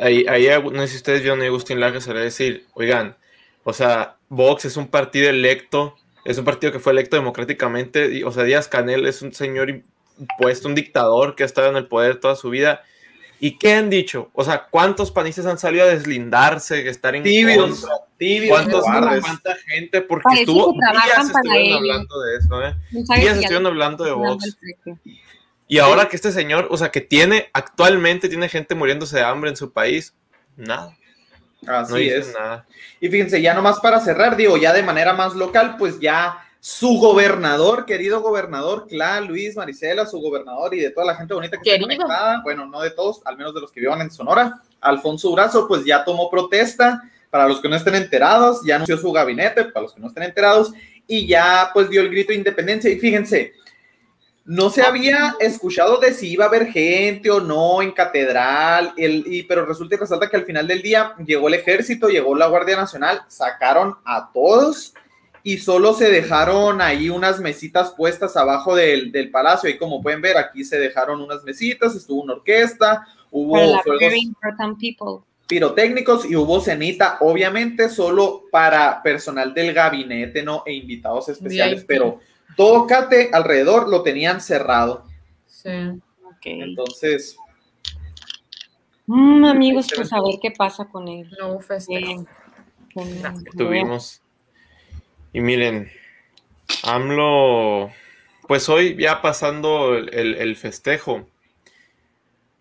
Ahí, 0.00 0.24
ahí 0.26 0.48
no 0.72 0.80
sé 0.82 0.88
si 0.88 0.96
ustedes 0.96 1.20
vieron 1.22 1.42
a 1.42 1.44
Agustín 1.44 1.78
Laje 1.80 2.00
se 2.00 2.14
le 2.14 2.20
decir, 2.20 2.66
oigan, 2.74 3.16
o 3.64 3.72
sea, 3.72 4.16
Vox 4.30 4.64
es 4.64 4.76
un 4.78 4.88
partido 4.88 5.28
electo, 5.28 5.96
es 6.24 6.38
un 6.38 6.44
partido 6.46 6.72
que 6.72 6.78
fue 6.78 6.92
electo 6.92 7.16
democráticamente, 7.16 8.12
y, 8.16 8.22
o 8.22 8.32
sea, 8.32 8.44
Díaz 8.44 8.68
Canel 8.68 9.06
es 9.06 9.20
un 9.22 9.34
señor 9.34 9.82
impuesto, 10.18 10.68
un 10.68 10.74
dictador 10.74 11.34
que 11.34 11.42
ha 11.42 11.46
estado 11.46 11.68
en 11.68 11.76
el 11.76 11.86
poder 11.86 12.20
toda 12.20 12.36
su 12.36 12.50
vida. 12.50 12.82
¿Y 13.40 13.58
qué 13.58 13.74
han 13.74 13.90
dicho? 13.90 14.30
O 14.32 14.44
sea, 14.44 14.68
¿cuántos 14.70 15.10
panistas 15.10 15.46
han 15.46 15.58
salido 15.58 15.84
a 15.84 15.88
deslindarse, 15.88 16.88
estar 16.88 17.14
en 17.14 17.24
Tibios, 17.24 17.80
contra? 17.80 17.96
tibios, 18.16 18.58
¿Cuántos, 18.58 18.82
cobardes. 18.82 19.20
¿Cuánta 19.24 19.56
gente? 19.66 20.00
Porque 20.00 20.22
Parece 20.24 20.42
estuvo 20.42 20.72
días 20.72 21.30
estuvieron 21.30 21.72
hablando 21.74 22.20
de 22.20 22.36
eso, 22.36 22.62
¿eh? 22.62 22.74
No 22.92 23.16
Días 23.16 23.36
estuvieron 23.36 23.66
hablando 23.66 24.04
de 24.04 24.12
Vox. 24.12 24.56
Y 25.66 25.78
ahora 25.78 26.08
que 26.08 26.16
este 26.16 26.30
señor, 26.30 26.68
o 26.70 26.76
sea, 26.76 26.90
que 26.90 27.00
tiene, 27.00 27.50
actualmente 27.52 28.28
tiene 28.28 28.48
gente 28.48 28.74
muriéndose 28.74 29.16
de 29.16 29.24
hambre 29.24 29.50
en 29.50 29.56
su 29.56 29.72
país, 29.72 30.14
nada, 30.56 30.96
Así 31.66 31.92
no 31.92 31.98
dice 31.98 32.18
es. 32.18 32.32
nada. 32.34 32.66
Y 33.00 33.08
fíjense, 33.08 33.40
ya 33.42 33.54
nomás 33.54 33.80
para 33.80 34.00
cerrar, 34.00 34.36
digo, 34.36 34.56
ya 34.56 34.72
de 34.72 34.82
manera 34.82 35.14
más 35.14 35.34
local, 35.34 35.76
pues 35.78 36.00
ya 36.00 36.38
su 36.64 36.98
gobernador, 36.98 37.84
querido 37.84 38.22
gobernador, 38.22 38.86
Cla, 38.88 39.20
Luis, 39.20 39.54
Marisela, 39.54 40.06
su 40.06 40.18
gobernador 40.18 40.72
y 40.72 40.80
de 40.80 40.88
toda 40.88 41.08
la 41.08 41.14
gente 41.14 41.34
bonita 41.34 41.58
que 41.62 41.70
está 41.70 41.82
conectada, 41.82 42.40
bueno, 42.42 42.64
no 42.64 42.80
de 42.80 42.90
todos, 42.90 43.20
al 43.26 43.36
menos 43.36 43.54
de 43.54 43.60
los 43.60 43.70
que 43.70 43.80
vivan 43.80 44.00
en 44.00 44.10
Sonora, 44.10 44.62
Alfonso 44.80 45.28
Urazo, 45.30 45.68
pues 45.68 45.84
ya 45.84 46.02
tomó 46.06 46.30
protesta, 46.30 47.02
para 47.28 47.46
los 47.46 47.60
que 47.60 47.68
no 47.68 47.76
estén 47.76 47.96
enterados, 47.96 48.62
ya 48.64 48.76
anunció 48.76 48.96
su 48.96 49.12
gabinete, 49.12 49.66
para 49.66 49.82
los 49.82 49.92
que 49.92 50.00
no 50.00 50.06
estén 50.06 50.22
enterados, 50.22 50.72
y 51.06 51.26
ya 51.26 51.68
pues 51.74 51.90
dio 51.90 52.00
el 52.00 52.08
grito 52.08 52.28
de 52.28 52.38
independencia, 52.38 52.90
y 52.90 52.98
fíjense, 52.98 53.52
no 54.46 54.70
se 54.70 54.80
había 54.80 55.36
escuchado 55.40 55.98
de 55.98 56.14
si 56.14 56.30
iba 56.30 56.46
a 56.46 56.48
haber 56.48 56.68
gente 56.68 57.30
o 57.30 57.40
no 57.40 57.82
en 57.82 57.92
catedral, 57.92 58.94
el, 58.96 59.22
y, 59.26 59.42
pero 59.42 59.66
resulta 59.66 59.96
y 59.96 59.98
resalta 59.98 60.30
que 60.30 60.36
al 60.38 60.46
final 60.46 60.66
del 60.66 60.80
día 60.80 61.14
llegó 61.26 61.48
el 61.48 61.54
ejército, 61.54 62.08
llegó 62.08 62.34
la 62.34 62.46
Guardia 62.46 62.76
Nacional, 62.76 63.20
sacaron 63.28 63.96
a 64.06 64.30
todos 64.32 64.94
y 65.46 65.58
solo 65.58 65.92
se 65.92 66.10
dejaron 66.10 66.80
ahí 66.80 67.10
unas 67.10 67.38
mesitas 67.38 67.90
puestas 67.92 68.34
abajo 68.36 68.74
del, 68.74 69.12
del 69.12 69.30
palacio. 69.30 69.68
Y 69.68 69.76
como 69.76 70.00
pueden 70.02 70.22
ver, 70.22 70.38
aquí 70.38 70.64
se 70.64 70.78
dejaron 70.78 71.20
unas 71.20 71.44
mesitas, 71.44 71.94
estuvo 71.94 72.22
una 72.22 72.32
orquesta, 72.32 73.06
hubo 73.30 73.54
fuegos 73.82 74.14
pirotécnicos 75.46 76.24
y 76.24 76.34
hubo 76.34 76.58
cenita, 76.60 77.18
obviamente 77.20 77.90
solo 77.90 78.44
para 78.50 79.02
personal 79.02 79.52
del 79.52 79.74
gabinete, 79.74 80.42
¿no? 80.42 80.62
E 80.64 80.72
invitados 80.72 81.28
especiales, 81.28 81.80
VIP. 81.80 81.86
pero 81.88 82.20
todo 82.56 82.86
Cate 82.86 83.28
alrededor 83.30 83.90
lo 83.90 84.02
tenían 84.02 84.40
cerrado. 84.40 85.04
Sí. 85.46 85.68
Ok. 86.24 86.40
Entonces, 86.46 87.36
Mm, 89.06 89.44
amigos, 89.44 89.88
pues 89.94 90.10
a 90.14 90.16
ver 90.22 90.36
qué 90.40 90.50
pasa 90.50 90.86
con 90.86 91.06
él. 91.08 91.30
No 91.38 91.60
festejo. 91.60 92.22
Eh, 92.22 92.24
con- 92.94 93.44
tuvimos. 93.56 94.22
Y 95.34 95.40
miren, 95.40 95.90
AMLO, 96.84 97.92
pues 98.46 98.68
hoy 98.68 98.96
ya 98.96 99.20
pasando 99.20 99.96
el, 99.96 100.12
el- 100.14 100.34
el 100.36 100.56
festejo. 100.56 101.28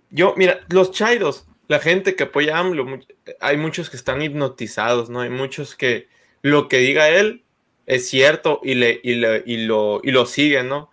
Yo, 0.10 0.34
mira, 0.38 0.60
los 0.70 0.92
chairos, 0.92 1.48
la 1.68 1.80
gente 1.80 2.16
que 2.16 2.24
apoya 2.24 2.58
a 2.58 2.60
AMLO, 2.60 3.00
hay 3.40 3.58
muchos 3.58 3.90
que 3.90 3.98
están 3.98 4.22
hipnotizados, 4.22 5.10
¿no? 5.10 5.22
Hay 5.22 5.30
muchos 5.30 5.76
que 5.76 6.08
lo 6.42 6.68
que 6.68 6.78
diga 6.80 7.10
él 7.10 7.44
es 7.86 8.08
cierto 8.10 8.60
y, 8.64 8.76
le, 8.76 9.00
y, 9.04 9.16
le- 9.16 9.44
y 9.46 9.58
lo, 9.66 10.02
y 10.04 10.12
lo 10.12 10.26
siguen, 10.26 10.68
¿no? 10.70 10.90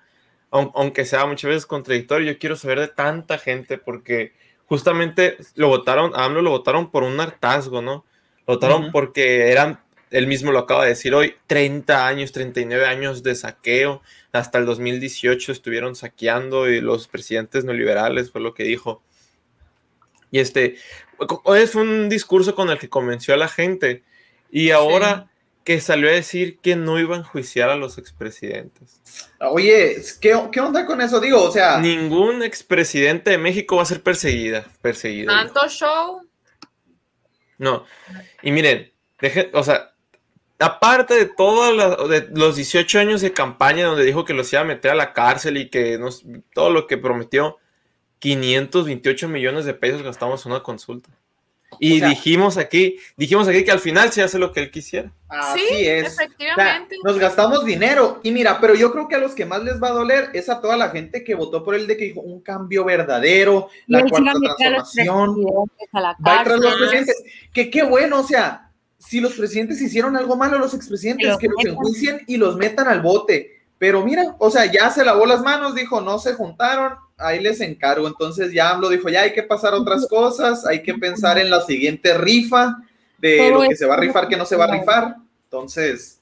Aun- 0.50 0.72
Aunque 0.74 1.04
sea 1.04 1.26
muchas 1.26 1.48
veces 1.48 1.66
contradictorio, 1.66 2.32
yo 2.32 2.38
quiero 2.38 2.56
saber 2.56 2.80
de 2.80 2.88
tanta 2.88 3.38
gente 3.38 3.78
porque 3.78 4.32
justamente 4.66 5.36
lo 5.54 5.68
votaron, 5.68 6.12
a 6.14 6.24
AMLO 6.24 6.42
lo 6.42 6.50
votaron 6.50 6.90
por 6.90 7.02
un 7.04 7.18
hartazgo, 7.20 7.82
¿no? 7.82 8.04
Lo 8.46 8.54
votaron 8.54 8.90
porque 8.92 9.50
eran, 9.50 9.80
él 10.10 10.26
mismo 10.26 10.52
lo 10.52 10.58
acaba 10.60 10.82
de 10.84 10.90
decir 10.90 11.14
hoy, 11.14 11.36
30 11.46 12.06
años, 12.06 12.32
39 12.32 12.84
años 12.86 13.22
de 13.22 13.34
saqueo, 13.34 14.02
hasta 14.32 14.58
el 14.58 14.66
2018 14.66 15.52
estuvieron 15.52 15.94
saqueando 15.94 16.68
y 16.68 16.80
los 16.80 17.08
presidentes 17.08 17.64
neoliberales 17.64 18.30
fue 18.30 18.40
lo 18.40 18.54
que 18.54 18.64
dijo. 18.64 19.02
Y 20.30 20.38
este, 20.38 20.76
fue 21.44 21.82
un 21.82 22.08
discurso 22.08 22.54
con 22.54 22.70
el 22.70 22.78
que 22.78 22.88
convenció 22.88 23.34
a 23.34 23.36
la 23.36 23.48
gente 23.48 24.02
y 24.50 24.70
ahora 24.70 25.26
que 25.64 25.80
salió 25.80 26.08
a 26.08 26.12
decir 26.12 26.58
que 26.58 26.74
no 26.74 26.98
iba 26.98 27.14
a 27.14 27.18
enjuiciar 27.18 27.68
a 27.70 27.76
los 27.76 27.98
expresidentes. 27.98 29.00
Oye, 29.40 29.96
¿qué, 30.20 30.40
qué 30.50 30.60
onda 30.60 30.86
con 30.86 31.00
eso? 31.00 31.20
Digo, 31.20 31.42
o 31.42 31.52
sea, 31.52 31.78
Ningún 31.80 32.42
expresidente 32.42 33.30
de 33.30 33.38
México 33.38 33.76
va 33.76 33.82
a 33.82 33.86
ser 33.86 34.02
perseguida, 34.02 34.66
perseguido. 34.80 35.32
Tanto 35.32 35.68
show. 35.68 36.22
No. 37.58 37.84
Y 38.42 38.52
miren, 38.52 38.90
deje- 39.20 39.50
o 39.52 39.62
sea, 39.62 39.89
aparte 40.60 41.14
de 41.14 41.26
todos 41.26 42.08
de 42.08 42.28
los 42.32 42.56
18 42.56 42.98
años 43.00 43.20
de 43.20 43.32
campaña 43.32 43.86
donde 43.86 44.04
dijo 44.04 44.24
que 44.24 44.34
los 44.34 44.52
iba 44.52 44.62
a 44.62 44.64
meter 44.64 44.90
a 44.92 44.94
la 44.94 45.12
cárcel 45.12 45.56
y 45.56 45.68
que 45.70 45.98
nos, 45.98 46.24
todo 46.54 46.70
lo 46.70 46.86
que 46.86 46.98
prometió, 46.98 47.56
528 48.20 49.28
millones 49.28 49.64
de 49.64 49.74
pesos 49.74 50.02
gastamos 50.02 50.44
en 50.46 50.52
una 50.52 50.62
consulta. 50.62 51.08
Y 51.78 51.96
O 51.96 51.98
sea- 52.00 52.08
dijimos 52.08 52.56
aquí, 52.58 52.98
dijimos 53.16 53.46
aquí 53.46 53.64
que 53.64 53.70
al 53.70 53.78
final 53.78 54.10
se 54.10 54.22
hace 54.22 54.38
lo 54.40 54.52
que 54.52 54.58
él 54.60 54.70
quisiera. 54.72 55.12
así 55.28 55.60
sí, 55.60 55.86
es. 55.86 56.08
O 56.08 56.10
sea, 56.16 56.24
efectivamente. 56.24 56.96
nos 57.04 57.16
gastamos 57.16 57.64
dinero. 57.64 58.18
Y 58.24 58.32
mira, 58.32 58.60
pero 58.60 58.74
yo 58.74 58.90
creo 58.90 59.06
que 59.06 59.14
a 59.14 59.18
los 59.18 59.36
que 59.36 59.46
más 59.46 59.62
les 59.62 59.80
va 59.80 59.88
a 59.88 59.92
doler 59.92 60.30
es 60.34 60.48
a 60.48 60.60
toda 60.60 60.76
la 60.76 60.90
gente 60.90 61.22
que 61.22 61.36
votó 61.36 61.62
por 61.62 61.76
él 61.76 61.86
de 61.86 61.96
que 61.96 62.06
dijo 62.06 62.20
un 62.22 62.40
cambio 62.40 62.84
verdadero, 62.84 63.68
la 63.86 64.04
cuarta 64.04 64.30
a 64.32 64.34
a 64.34 64.56
transformación. 64.56 65.36
a 65.92 66.00
la 66.00 66.16
Va 66.26 66.42
tras 66.42 66.58
los 66.58 66.74
presidentes. 66.76 67.22
Que 67.54 67.70
qué 67.70 67.84
bueno, 67.84 68.20
o 68.20 68.24
sea, 68.24 68.69
si 69.00 69.18
los 69.18 69.32
presidentes 69.32 69.80
hicieron 69.80 70.16
algo 70.16 70.36
malo, 70.36 70.58
los 70.58 70.74
expresidentes 70.74 71.26
los 71.26 71.38
que 71.38 71.48
los 71.48 71.64
enjuicien 71.64 72.20
y 72.26 72.36
los 72.36 72.56
metan 72.56 72.86
al 72.86 73.00
bote. 73.00 73.62
Pero 73.78 74.04
mira, 74.04 74.36
o 74.38 74.50
sea, 74.50 74.70
ya 74.70 74.90
se 74.90 75.04
lavó 75.04 75.24
las 75.24 75.40
manos, 75.40 75.74
dijo, 75.74 76.02
no 76.02 76.18
se 76.18 76.34
juntaron, 76.34 76.96
ahí 77.16 77.40
les 77.40 77.62
encargo. 77.62 78.06
Entonces 78.06 78.52
ya 78.52 78.70
AMLO 78.70 78.90
dijo, 78.90 79.08
ya 79.08 79.22
hay 79.22 79.32
que 79.32 79.42
pasar 79.42 79.72
otras 79.72 80.06
cosas, 80.06 80.66
hay 80.66 80.82
que 80.82 80.94
pensar 80.94 81.38
en 81.38 81.48
la 81.48 81.62
siguiente 81.62 82.16
rifa 82.18 82.76
de 83.16 83.38
Todo 83.38 83.62
lo 83.62 83.68
que 83.68 83.76
se 83.76 83.86
va 83.86 83.94
a 83.94 84.00
rifar, 84.00 84.28
que 84.28 84.36
no 84.36 84.44
se 84.44 84.56
va 84.56 84.66
a 84.66 84.78
rifar. 84.78 85.16
Entonces, 85.44 86.20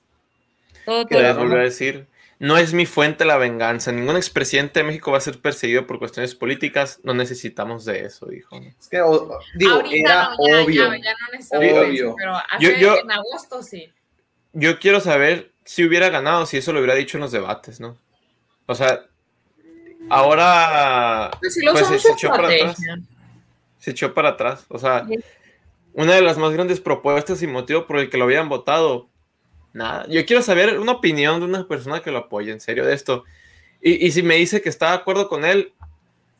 todo. 0.85 1.04
Les 1.11 1.37
a 1.37 1.56
decir, 1.56 2.06
no 2.40 2.57
es 2.57 2.73
mi 2.73 2.87
fuente 2.87 3.25
la 3.25 3.37
venganza. 3.37 3.90
Ningún 3.92 4.16
expresidente 4.16 4.80
de 4.80 4.85
México 4.85 5.11
va 5.11 5.18
a 5.18 5.21
ser 5.23 5.40
perseguido 5.40 5.87
por 5.87 5.99
cuestiones 5.99 6.35
políticas. 6.35 7.00
No 7.02 7.12
necesitamos 7.14 7.85
de 7.85 8.04
eso, 8.04 8.26
dijo. 8.26 8.57
es 8.57 8.88
que, 8.88 9.00
o- 9.00 9.38
digo, 9.57 9.73
Ahorita 9.75 9.97
era 9.97 10.30
no, 10.30 10.47
ya, 10.47 10.62
obvio. 10.64 10.85
Ya, 10.92 10.97
ya 11.02 11.12
no 11.12 11.33
necesariamente, 11.33 11.88
Obvio. 11.90 12.14
pero 12.16 12.37
hace, 12.37 12.61
Yo- 12.61 12.71
yo- 12.78 12.99
en 13.00 13.11
agosto 13.11 13.62
sí. 13.62 13.92
Yo 14.52 14.78
quiero 14.78 15.00
saber 15.00 15.50
si 15.64 15.85
hubiera 15.85 16.09
ganado, 16.11 16.47
si 16.47 16.57
eso 16.57 16.73
lo 16.73 16.78
hubiera 16.78 16.95
dicho 16.95 17.16
en 17.18 17.23
los 17.23 17.33
debates, 17.33 17.80
¿no? 17.80 17.97
O 18.66 18.75
sea, 18.75 19.04
ahora 20.09 21.30
Pues 21.40 21.59
Pues 21.62 21.87
se 21.87 21.92
mucho 21.92 22.09
echó 22.12 22.28
para 22.30 22.54
estrategia. 22.54 22.99
se 23.78 23.90
echó 23.90 24.14
para 24.14 24.30
atrás. 24.30 24.64
O 24.68 24.78
sea, 24.78 25.07
una 25.92 26.14
de 26.14 26.23
las 26.23 26.38
más 26.38 26.52
grandes 26.52 26.80
propuestas 26.80 27.42
y 27.42 27.47
motivo 27.47 27.87
por 27.87 27.99
el 27.99 28.11
que 28.11 28.16
lo 28.18 28.25
habían 28.25 28.49
votado. 28.49 29.09
Nada. 29.72 30.06
Yo 30.08 30.25
quiero 30.26 30.42
saber 30.42 30.78
una 30.78 30.92
opinión 30.92 31.40
de 31.40 31.46
una 31.46 31.68
persona 31.68 32.00
que 32.00 32.10
lo 32.10 32.18
apoye, 32.18 32.52
en 32.52 32.60
serio, 32.60 32.84
de 32.84 32.94
esto. 32.94 33.25
Y, 33.80 34.06
y 34.06 34.10
si 34.10 34.22
me 34.22 34.37
dice 34.37 34.60
que 34.60 34.68
está 34.68 34.90
de 34.90 34.96
acuerdo 34.96 35.28
con 35.28 35.44
él, 35.44 35.72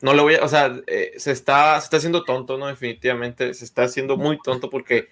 no 0.01 0.13
lo 0.13 0.23
voy 0.23 0.35
a. 0.35 0.43
O 0.43 0.47
sea, 0.47 0.79
eh, 0.87 1.13
se, 1.17 1.31
está, 1.31 1.79
se 1.79 1.85
está 1.85 1.97
haciendo 1.97 2.23
tonto, 2.23 2.57
¿no? 2.57 2.67
Definitivamente. 2.67 3.53
Se 3.53 3.65
está 3.65 3.83
haciendo 3.83 4.17
muy 4.17 4.39
tonto 4.41 4.69
porque 4.69 5.07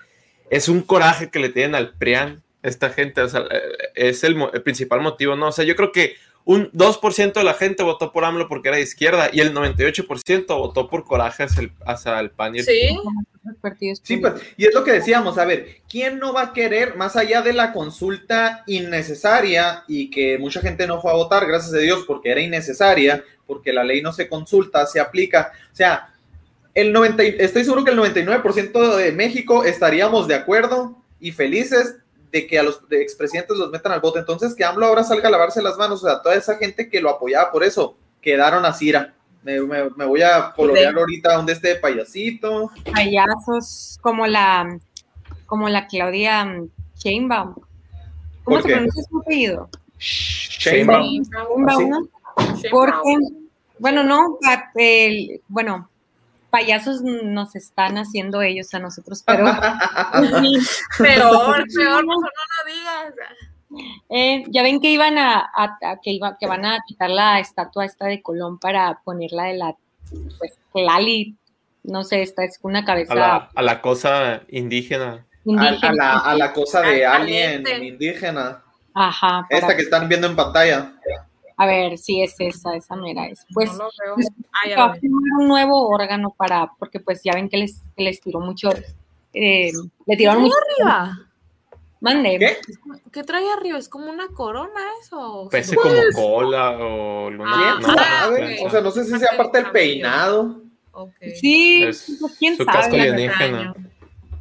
es 0.49 0.69
un 0.69 0.81
coraje 0.81 1.29
que 1.29 1.39
le 1.39 1.49
tienen 1.49 1.75
al 1.75 1.93
PRIAN 1.93 2.43
esta 2.63 2.89
gente. 2.89 3.21
O 3.21 3.29
sea, 3.29 3.45
eh, 3.51 3.61
es 3.95 4.23
el, 4.23 4.41
el 4.53 4.61
principal 4.63 5.01
motivo, 5.01 5.35
¿no? 5.35 5.47
O 5.49 5.51
sea, 5.51 5.65
yo 5.65 5.75
creo 5.75 5.91
que 5.91 6.15
un 6.47 6.71
2% 6.71 7.33
de 7.33 7.43
la 7.43 7.53
gente 7.53 7.83
votó 7.83 8.13
por 8.13 8.23
AMLO 8.23 8.47
porque 8.47 8.69
era 8.69 8.77
de 8.77 8.83
izquierda 8.83 9.29
y 9.33 9.41
el 9.41 9.53
98% 9.53 10.47
votó 10.47 10.87
por 10.87 11.03
coraje 11.03 11.43
hacia 11.43 11.63
el, 11.63 11.73
hacia 11.85 12.17
el 12.21 12.31
PAN 12.31 12.55
y 12.55 12.59
el 12.59 12.65
Sí, 12.65 12.97
Los 13.47 13.57
partidos 13.57 14.01
Sí, 14.03 14.17
pues, 14.17 14.33
y 14.57 14.65
es 14.65 14.73
lo 14.73 14.83
que 14.83 14.91
decíamos, 14.91 15.37
a 15.37 15.45
ver, 15.45 15.77
¿quién 15.89 16.19
no 16.19 16.33
va 16.33 16.41
a 16.43 16.53
querer, 16.53 16.95
más 16.95 17.15
allá 17.15 17.41
de 17.41 17.53
la 17.53 17.71
consulta 17.73 18.63
innecesaria 18.67 19.83
y 19.87 20.09
que 20.09 20.37
mucha 20.37 20.61
gente 20.61 20.85
no 20.87 21.01
fue 21.01 21.11
a 21.11 21.15
votar, 21.15 21.45
gracias 21.47 21.73
a 21.73 21.77
Dios, 21.77 22.03
porque 22.05 22.31
era 22.31 22.41
innecesaria, 22.41 23.23
porque 23.45 23.71
la 23.73 23.83
ley 23.83 24.01
no 24.01 24.11
se 24.13 24.27
consulta, 24.27 24.85
se 24.85 24.99
aplica, 24.99 25.51
o 25.71 25.75
sea, 25.75 26.13
el 26.73 26.91
90, 26.93 27.23
y- 27.23 27.35
estoy 27.39 27.63
seguro 27.63 27.83
que 27.83 27.91
el 27.91 27.97
99% 27.97 28.95
de 28.97 29.11
México 29.11 29.63
estaríamos 29.63 30.27
de 30.27 30.35
acuerdo 30.35 31.01
y 31.19 31.31
felices 31.31 31.95
de 32.31 32.45
que 32.45 32.59
a 32.59 32.63
los 32.63 32.87
de 32.89 33.01
expresidentes 33.01 33.57
los 33.57 33.71
metan 33.71 33.93
al 33.93 34.01
voto, 34.01 34.19
entonces 34.19 34.53
que 34.53 34.65
AMLO 34.65 34.85
ahora 34.85 35.03
salga 35.03 35.29
a 35.29 35.31
lavarse 35.31 35.61
las 35.61 35.77
manos, 35.77 36.03
o 36.03 36.07
sea, 36.07 36.21
toda 36.21 36.35
esa 36.35 36.57
gente 36.57 36.89
que 36.89 37.01
lo 37.01 37.09
apoyaba 37.09 37.51
por 37.51 37.63
eso, 37.63 37.97
quedaron 38.21 38.65
a 38.65 38.73
Cira. 38.73 39.13
Me, 39.43 39.61
me- 39.61 39.89
me 39.95 40.05
voy 40.05 40.21
a 40.21 40.51
colorear 40.55 40.95
ahorita 40.97 41.33
donde 41.35 41.53
esté 41.53 41.69
de 41.69 41.75
payasito. 41.75 42.71
payasos 42.91 43.97
como 44.01 44.27
la 44.27 44.77
como 45.45 45.69
la 45.69 45.87
Claudia 45.87 46.43
mm, 46.43 46.69
Sheinbaum. 46.95 47.53
¿Cómo 47.53 47.63
¿Por 48.43 48.61
se 48.63 48.69
pronuncia 48.69 49.03
su 49.09 49.17
apellido? 49.19 49.69
Sheinbaum. 49.99 51.03
Sheinbaum, 51.03 51.69
¿Así? 51.69 51.85
¿no? 51.89 52.55
Sí, 52.57 52.67
Porque, 52.69 53.15
bueno, 53.79 54.03
no, 54.03 54.37
el- 54.75 55.41
bueno, 55.47 55.89
payasos 56.49 57.01
nos 57.01 57.55
están 57.55 57.97
haciendo 57.97 58.41
ellos 58.41 58.73
a 58.73 58.79
nosotros, 58.79 59.23
pero 59.25 59.45
Peor, 60.97 61.63
peor, 61.65 61.65
mejor 61.77 62.05
no 62.05 62.15
lo 62.15 62.73
digas. 62.73 63.13
Eh, 64.09 64.43
ya 64.47 64.63
ven 64.63 64.79
que 64.79 64.89
iban 64.91 65.17
a, 65.17 65.39
a- 65.39 65.77
a- 65.81 65.97
que 66.01 66.11
iba, 66.11 66.37
que 66.37 66.47
van 66.47 66.65
a 66.65 66.79
quitar 66.87 67.09
la 67.09 67.39
estatua 67.39 67.85
esta 67.85 68.05
de 68.07 68.21
Colón 68.21 68.59
para 68.59 68.99
ponerla 69.03 69.43
de 69.45 69.53
la 69.57 69.75
pues 70.39 70.57
Tlali, 70.73 71.35
no 71.83 72.03
sé, 72.03 72.21
esta 72.21 72.43
es 72.45 72.59
una 72.61 72.85
cabeza 72.85 73.13
a 73.13 73.15
la, 73.15 73.49
a 73.53 73.61
la 73.61 73.81
cosa 73.81 74.41
indígena. 74.49 75.13
a, 75.13 75.49
indígena. 75.49 75.89
a 75.89 75.93
la, 75.93 76.17
a 76.19 76.35
la 76.35 76.53
cosa 76.53 76.81
de 76.81 77.05
Al 77.05 77.23
alien 77.23 77.63
indígena. 77.83 78.63
Ajá, 78.93 79.45
Esta 79.49 79.75
que 79.75 79.83
están 79.83 80.07
viendo 80.09 80.27
en 80.27 80.35
pantalla. 80.35 80.93
a 81.57 81.65
ver 81.65 81.97
si 81.97 82.21
es 82.21 82.35
esa, 82.39 82.75
esa 82.75 82.95
mera 82.95 83.27
es. 83.27 83.45
Pues 83.53 83.71
no 83.73 83.83
lo 83.85 83.89
veo. 84.03 84.15
pues, 84.15 84.27
va 84.77 84.85
a 84.85 84.97
un 85.39 85.47
nuevo 85.47 85.87
órgano 85.89 86.33
para, 86.37 86.71
porque 86.79 86.99
pues 86.99 87.21
ya 87.23 87.33
ven 87.33 87.47
que 87.49 87.57
les, 87.57 87.81
que 87.95 88.03
les 88.03 88.19
tiró 88.21 88.39
mucho, 88.39 88.69
eh, 89.33 89.71
le 90.05 90.17
tiraron 90.17 90.43
mucho, 90.43 90.55
arriba? 90.79 91.19
Mande, 92.01 92.37
¿Qué? 92.39 92.57
¿Qué 93.11 93.23
trae 93.23 93.45
arriba? 93.51 93.77
¿Es 93.77 93.89
como 93.89 94.09
una 94.09 94.27
corona 94.29 94.79
eso? 95.01 95.47
Pese 95.51 95.71
Sí. 95.71 95.75
como 95.75 95.95
cola 96.13 96.71
o 96.77 97.27
alguna. 97.27 97.79
Ah. 97.85 98.29
O 98.63 98.69
sea, 98.69 98.81
no 98.81 98.91
sé 98.91 99.05
si 99.05 99.17
sea 99.17 99.35
parte 99.37 99.61
del 99.61 99.71
peinado. 99.71 100.61
Sí, 101.35 101.83
Es 101.83 102.17
pues, 102.19 102.35
quién 102.39 102.57
su 102.57 102.63
sabe, 102.63 102.77
casco 102.77 102.95
alienígena. 102.95 103.75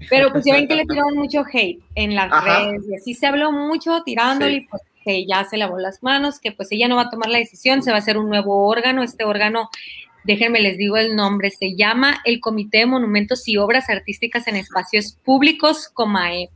Pero 0.08 0.30
pues 0.30 0.44
ya 0.44 0.54
ven 0.54 0.68
que 0.68 0.74
le 0.76 0.84
tiraron 0.84 1.14
mucho 1.16 1.42
hate 1.52 1.82
en 1.94 2.14
las 2.14 2.32
Ajá. 2.32 2.60
redes 2.70 2.82
y 2.88 2.94
así 2.94 3.14
se 3.14 3.26
habló 3.26 3.50
mucho 3.52 4.02
tirándole 4.04 4.52
Sí. 4.52 4.64
y 4.64 4.68
pues 4.68 4.82
que 5.04 5.26
ya 5.26 5.44
se 5.44 5.56
lavó 5.56 5.78
las 5.78 6.02
manos, 6.02 6.40
que 6.40 6.50
pues 6.52 6.70
ella 6.72 6.88
no 6.88 6.96
va 6.96 7.02
a 7.02 7.10
tomar 7.10 7.28
la 7.28 7.38
decisión, 7.38 7.82
se 7.82 7.90
va 7.90 7.96
a 7.96 8.00
hacer 8.00 8.18
un 8.18 8.28
nuevo 8.28 8.66
órgano, 8.68 9.02
este 9.04 9.24
órgano, 9.24 9.70
déjenme 10.24 10.60
les 10.60 10.76
digo 10.78 10.96
el 10.96 11.14
nombre, 11.14 11.50
se 11.50 11.76
llama 11.76 12.20
el 12.24 12.40
Comité 12.40 12.78
de 12.78 12.86
Monumentos 12.86 13.46
y 13.46 13.56
Obras 13.56 13.88
Artísticas 13.88 14.48
en 14.48 14.56
Espacios 14.56 15.16
Públicos, 15.24 15.88
COMAEP. 15.94 16.50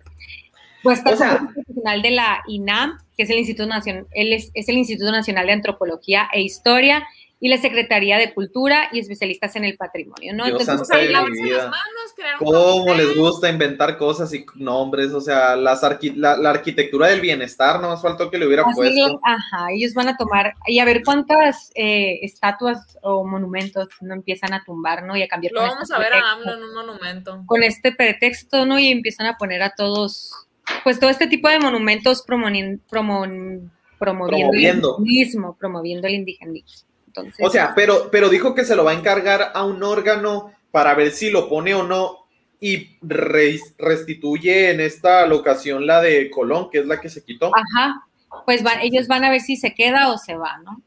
Pues 0.83 0.99
está 0.99 1.11
O 1.11 1.17
sea- 1.17 1.39
profesional 1.55 2.03
de 2.03 2.11
la 2.11 2.43
INAM, 2.49 2.99
que 3.17 3.23
es 3.25 3.31
el 3.31 3.39
Instituto 3.39 3.69
Nacional, 3.69 4.07
él 4.13 4.33
es, 4.33 4.51
es 4.55 4.69
el 4.69 4.77
Instituto 4.79 5.11
Nacional 5.13 5.47
de 5.47 5.53
Antropología 5.53 6.29
e 6.33 6.41
Historia, 6.43 7.07
y 7.43 7.49
la 7.49 7.57
Secretaría 7.57 8.19
de 8.19 8.35
Cultura 8.35 8.91
y 8.93 8.99
especialistas 8.99 9.57
en 9.57 9.65
el 9.65 9.79
patrimonio, 9.79 10.35
¿no? 10.35 10.45
Dios 10.45 10.61
Entonces, 10.61 10.89
de 10.89 10.95
Ahí 10.97 11.09
las 11.09 11.23
manos, 11.23 12.13
crear 12.15 12.35
un 12.39 12.53
¿Cómo 12.53 12.95
les 12.95 13.17
gusta 13.17 13.49
inventar 13.49 13.97
cosas 13.97 14.35
y 14.35 14.45
nombres? 14.57 15.15
O 15.15 15.23
sea, 15.23 15.57
las 15.57 15.83
arqui- 15.83 16.15
la, 16.17 16.37
la 16.37 16.51
arquitectura 16.51 17.07
del 17.07 17.23
bienestar, 17.23 17.81
no 17.81 17.89
más 17.89 18.03
faltó 18.03 18.31
que 18.31 18.37
le 18.37 18.47
hubiera 18.47 18.65
Así 18.65 18.75
puesto. 18.75 19.07
es, 19.07 19.15
ajá, 19.23 19.69
ellos 19.73 19.95
van 19.95 20.09
a 20.09 20.19
tomar 20.19 20.53
y 20.67 20.81
a 20.81 20.85
ver 20.85 21.03
cuántas 21.03 21.71
eh, 21.77 22.19
estatuas 22.21 22.99
o 23.01 23.25
monumentos 23.27 23.89
no 24.03 24.13
empiezan 24.13 24.53
a 24.53 24.63
tumbar, 24.63 25.05
¿no? 25.05 25.17
Y 25.17 25.23
a 25.23 25.29
cambiar 25.29 25.55
Lo 25.55 25.63
vamos 25.63 25.79
este 25.85 25.95
a 25.95 25.99
ver 25.99 26.09
pretexto, 26.11 26.29
a 26.29 26.33
AMLO 26.35 26.53
en 26.53 26.63
un 26.63 26.75
monumento. 26.75 27.43
con 27.47 27.63
este 27.63 27.93
pretexto, 27.93 28.67
¿no? 28.67 28.79
Y 28.79 28.89
empiezan 28.91 29.27
a 29.27 29.39
poner 29.39 29.63
a 29.63 29.71
todos, 29.75 30.47
pues 30.85 30.99
todo 31.01 31.11
este 31.11 31.27
tipo 31.27 31.49
de 31.49 31.59
monumentos 31.59 32.25
promon- 32.27 32.81
promoviendo, 32.89 33.71
Promoviendo. 33.99 34.97
el 34.97 35.01
indigenismo, 35.01 35.57
promoviendo 35.59 36.07
el 36.09 36.15
indigenismo. 36.15 36.89
Entonces, 37.09 37.45
O 37.47 37.51
sea, 37.51 37.73
pero, 37.75 38.09
pero 38.11 38.29
dijo 38.29 38.55
que 38.55 38.65
se 38.65 38.77
lo 38.77 38.85
va 38.85 38.93
a 38.93 38.95
encargar 38.95 39.51
a 39.55 39.65
un 39.65 39.83
órgano 39.83 40.53
para 40.71 40.95
ver 40.95 41.11
si 41.11 41.31
lo 41.31 41.49
pone 41.49 41.75
o 41.75 41.83
no 41.83 42.19
y 42.61 42.97
re- 43.03 43.59
restituye 43.79 44.71
en 44.71 44.81
esta 44.81 45.27
locación 45.27 45.87
la 45.87 46.01
de 46.01 46.31
Colón, 46.31 46.71
que 46.71 46.79
es 46.79 46.87
la 46.87 47.01
que 47.01 47.09
se 47.09 47.25
quitó. 47.25 47.51
Ajá, 47.55 48.03
pues 48.47 48.63
van, 48.63 48.81
ellos 48.81 49.09
van 49.09 49.25
a 49.25 49.31
ver 49.31 49.41
si 49.41 49.57
se 49.57 49.75
queda 49.75 50.13
o 50.13 50.19
se 50.19 50.37
va, 50.37 50.59
¿no? 50.65 50.81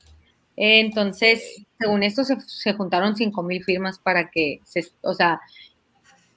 Entonces, 0.56 1.44
según 1.80 2.04
esto, 2.04 2.24
se, 2.24 2.40
se 2.42 2.74
juntaron 2.74 3.16
cinco 3.16 3.44
mil 3.44 3.64
firmas 3.64 4.00
para 4.00 4.30
que 4.30 4.60
se, 4.64 4.88
o 5.02 5.14
sea, 5.14 5.42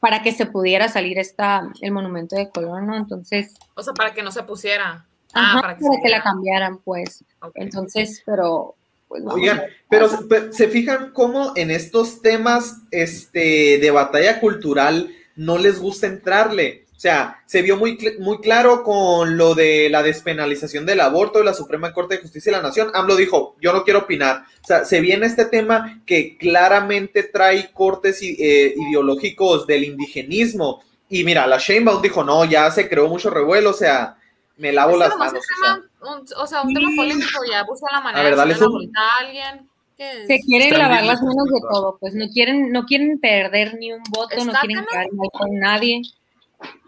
para 0.01 0.23
que 0.23 0.33
se 0.33 0.47
pudiera 0.47 0.89
salir 0.89 1.19
esta, 1.19 1.69
el 1.81 1.93
monumento 1.93 2.37
de 2.37 2.49
Colón, 2.51 2.87
¿no? 2.87 2.97
Entonces, 2.97 3.55
O 3.75 3.83
sea, 3.83 3.93
para 3.95 4.13
que 4.15 4.23
no 4.23 4.31
se 4.33 4.43
pusiera. 4.43 5.05
ajá, 5.33 5.59
Ah, 5.59 5.61
para 5.61 5.77
para 5.77 5.77
que, 5.77 6.03
que, 6.03 6.09
la 6.09 6.23
cambiaran, 6.23 6.79
pues. 6.79 7.25
Entonces, 7.55 8.23
pero, 8.25 8.75
pues 9.09 9.23
Oigan, 9.27 9.63
pero 9.89 10.09
se- 10.09 10.25
pe- 10.25 10.53
se 10.53 10.69
fijan 10.69 11.13
cómo 11.13 11.53
en 11.57 11.71
estos 11.71 12.23
temas 12.23 12.79
este, 12.91 13.79
de 13.79 13.91
batalla 13.91 14.41
cultural 14.41 15.11
no 15.37 15.59
les 15.59 15.79
gusta 15.79 16.07
entrarle. 16.07 16.86
O 16.97 16.99
sea, 16.99 17.43
se 17.45 17.61
vio 17.61 17.77
muy, 17.77 17.99
cl- 17.99 18.19
muy 18.21 18.39
claro 18.41 18.83
con 18.83 19.37
lo 19.37 19.55
de 19.55 19.91
la 19.91 20.03
despenalización 20.03 20.87
del 20.87 21.01
aborto 21.03 21.39
de 21.41 21.45
la 21.45 21.53
Suprema 21.53 21.93
Corte 21.93 22.17
de 22.17 22.23
Justicia 22.23 22.51
de 22.51 22.57
la 22.57 22.63
Nación. 22.63 22.91
AMLO 22.95 23.17
dijo, 23.17 23.55
yo 23.61 23.75
no 23.75 23.85
quiero 23.85 24.01
opinar. 24.01 24.45
O 24.63 24.67
sea, 24.67 24.85
se 24.87 25.01
viene 25.03 25.27
este 25.27 25.45
tema 25.45 26.01
que 26.07 26.39
claramente 26.39 27.23
trae 27.25 27.71
cortes 27.73 28.23
eh, 28.23 28.75
ideológicos 28.77 29.67
del 29.67 29.85
indigenismo. 29.85 30.83
Y 31.11 31.23
mira, 31.23 31.47
la 31.47 31.59
Sheinbaum 31.59 32.01
dijo, 32.01 32.25
no, 32.25 32.45
ya 32.47 32.71
se 32.71 32.89
creó 32.89 33.09
mucho 33.09 33.29
revuelo, 33.31 33.71
o 33.71 33.75
sea, 33.75 34.17
me 34.57 34.73
lavo 34.73 34.93
Es 34.93 34.99
las 35.01 35.17
manos. 35.19 35.35
un 35.35 35.39
o 35.39 35.65
sea. 35.67 35.75
un- 36.13 36.43
o 36.43 36.47
sea, 36.47 36.63
un 36.63 36.73
tema 36.75 36.89
polémico 36.97 37.41
ya 37.51 37.63
busca 37.65 37.89
la 37.93 38.01
manera 38.01 38.21
A 38.21 38.25
ver, 38.25 38.33
de 38.33 38.37
dale 38.39 38.55
vuelta 38.55 39.01
a 39.01 39.25
alguien. 39.25 39.69
Se 39.99 40.41
quieren 40.41 40.69
Están 40.69 40.79
lavar 40.81 41.05
las 41.05 41.21
manos 41.23 41.45
de 41.47 41.61
todo, 41.71 41.97
pues 42.01 42.15
no 42.15 42.27
quieren, 42.29 42.71
no 42.73 42.85
quieren 42.85 43.19
perder 43.19 43.77
ni 43.79 43.93
un 43.93 44.03
voto, 44.11 44.35
no 44.45 44.53
quieren 44.61 44.85
quedar 44.91 45.07
mal 45.13 45.29
con 45.33 45.59
nadie. 45.59 46.03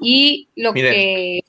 Y 0.01 0.49
lo 0.57 0.73
Miren. 0.73 0.93
que 0.93 1.41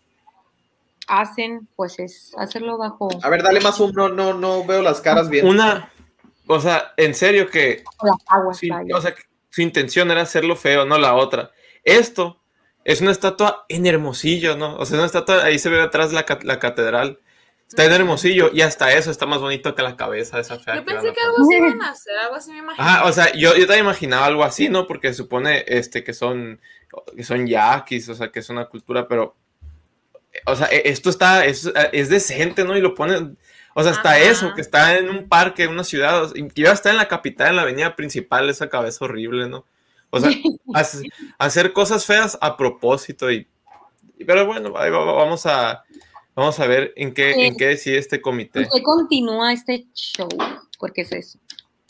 hacen, 1.07 1.67
pues 1.75 1.99
es 1.99 2.33
hacerlo 2.37 2.77
bajo 2.77 3.09
A 3.23 3.29
ver, 3.29 3.43
dale 3.43 3.59
más 3.59 3.77
zoom, 3.77 3.93
no, 3.93 4.09
no, 4.09 4.33
no 4.33 4.65
veo 4.65 4.81
las 4.81 5.01
caras 5.01 5.29
bien. 5.29 5.45
Una, 5.47 5.91
o 6.47 6.59
sea, 6.59 6.93
en 6.97 7.13
serio 7.13 7.49
que 7.49 7.83
aguas. 8.27 8.57
Sí, 8.57 8.69
o 8.93 9.01
sea, 9.01 9.13
su 9.49 9.61
intención 9.61 10.11
era 10.11 10.21
hacerlo 10.21 10.55
feo, 10.55 10.85
no 10.85 10.97
la 10.97 11.15
otra. 11.15 11.51
Esto 11.83 12.39
es 12.83 13.01
una 13.01 13.11
estatua 13.11 13.65
en 13.69 13.85
Hermosillo, 13.85 14.55
¿no? 14.55 14.75
O 14.77 14.85
sea, 14.85 14.95
es 14.95 14.99
una 14.99 15.05
estatua, 15.05 15.43
ahí 15.43 15.59
se 15.59 15.69
ve 15.69 15.81
atrás 15.81 16.13
la, 16.13 16.25
la 16.43 16.59
catedral. 16.59 17.19
Está 17.69 17.85
en 17.85 17.93
Hermosillo 17.93 18.49
y 18.51 18.61
hasta 18.61 18.91
eso 18.93 19.11
está 19.11 19.25
más 19.27 19.39
bonito 19.39 19.75
que 19.75 19.81
la 19.83 19.95
cabeza 19.95 20.35
de 20.37 20.41
esa 20.41 20.57
fea. 20.59 20.75
Yo 20.77 20.85
que 20.85 20.91
pensé 20.91 21.13
que 21.13 21.21
algo 21.21 21.37
así 21.43 21.55
iban 21.55 21.81
a 21.83 21.89
hacer, 21.91 22.17
algo 22.17 22.35
así 22.35 22.51
me 22.51 22.57
imagino. 22.57 22.83
Ajá, 22.83 23.05
o 23.05 23.11
sea, 23.11 23.31
yo, 23.33 23.55
yo 23.55 23.67
también 23.67 23.85
imaginaba 23.85 24.25
algo 24.25 24.43
así, 24.43 24.69
¿no? 24.69 24.87
Porque 24.87 25.13
supone 25.13 25.63
este, 25.67 26.03
que 26.03 26.13
son 26.13 26.59
que 27.15 27.23
son 27.23 27.45
yaquis, 27.45 28.09
o 28.09 28.15
sea, 28.15 28.31
que 28.31 28.39
es 28.39 28.49
una 28.49 28.65
cultura, 28.65 29.07
pero, 29.07 29.35
o 30.47 30.55
sea, 30.55 30.67
e- 30.71 30.89
esto 30.89 31.11
está, 31.11 31.45
es, 31.45 31.71
es 31.91 32.09
decente, 32.09 32.63
¿no? 32.63 32.75
Y 32.75 32.81
lo 32.81 32.95
ponen, 32.95 33.37
o 33.75 33.83
sea, 33.83 33.91
hasta 33.91 34.09
Ajá. 34.13 34.19
eso, 34.19 34.53
que 34.55 34.61
está 34.61 34.97
en 34.97 35.07
un 35.07 35.29
parque, 35.29 35.63
en 35.65 35.69
una 35.71 35.83
ciudad, 35.83 36.23
o 36.23 36.29
sea, 36.29 36.41
y 36.43 36.47
que 36.47 36.61
iba 36.61 36.71
a 36.71 36.73
estar 36.73 36.91
en 36.91 36.97
la 36.97 37.07
capital, 37.07 37.49
en 37.49 37.55
la 37.57 37.61
avenida 37.61 37.95
principal, 37.95 38.49
esa 38.49 38.69
cabeza 38.69 39.05
horrible, 39.05 39.47
¿no? 39.47 39.65
O 40.09 40.19
sea, 40.19 40.31
hace- 40.73 41.07
hacer 41.37 41.71
cosas 41.73 42.03
feas 42.07 42.35
a 42.41 42.57
propósito 42.57 43.29
y, 43.31 43.47
pero 44.25 44.47
bueno, 44.47 44.73
ahí 44.75 44.89
va- 44.89 45.05
va- 45.05 45.13
vamos 45.13 45.45
a, 45.45 45.83
vamos 46.39 46.59
a 46.59 46.67
ver 46.67 46.93
en 46.95 47.13
qué, 47.13 47.47
en 47.47 47.55
qué 47.57 47.67
decide 47.67 47.97
este 47.97 48.21
comité. 48.21 48.63
¿Por 48.65 48.77
qué 48.77 48.83
continúa 48.83 49.53
este 49.53 49.85
show? 49.93 50.27
Porque 50.79 51.01
es 51.01 51.11
eso, 51.11 51.39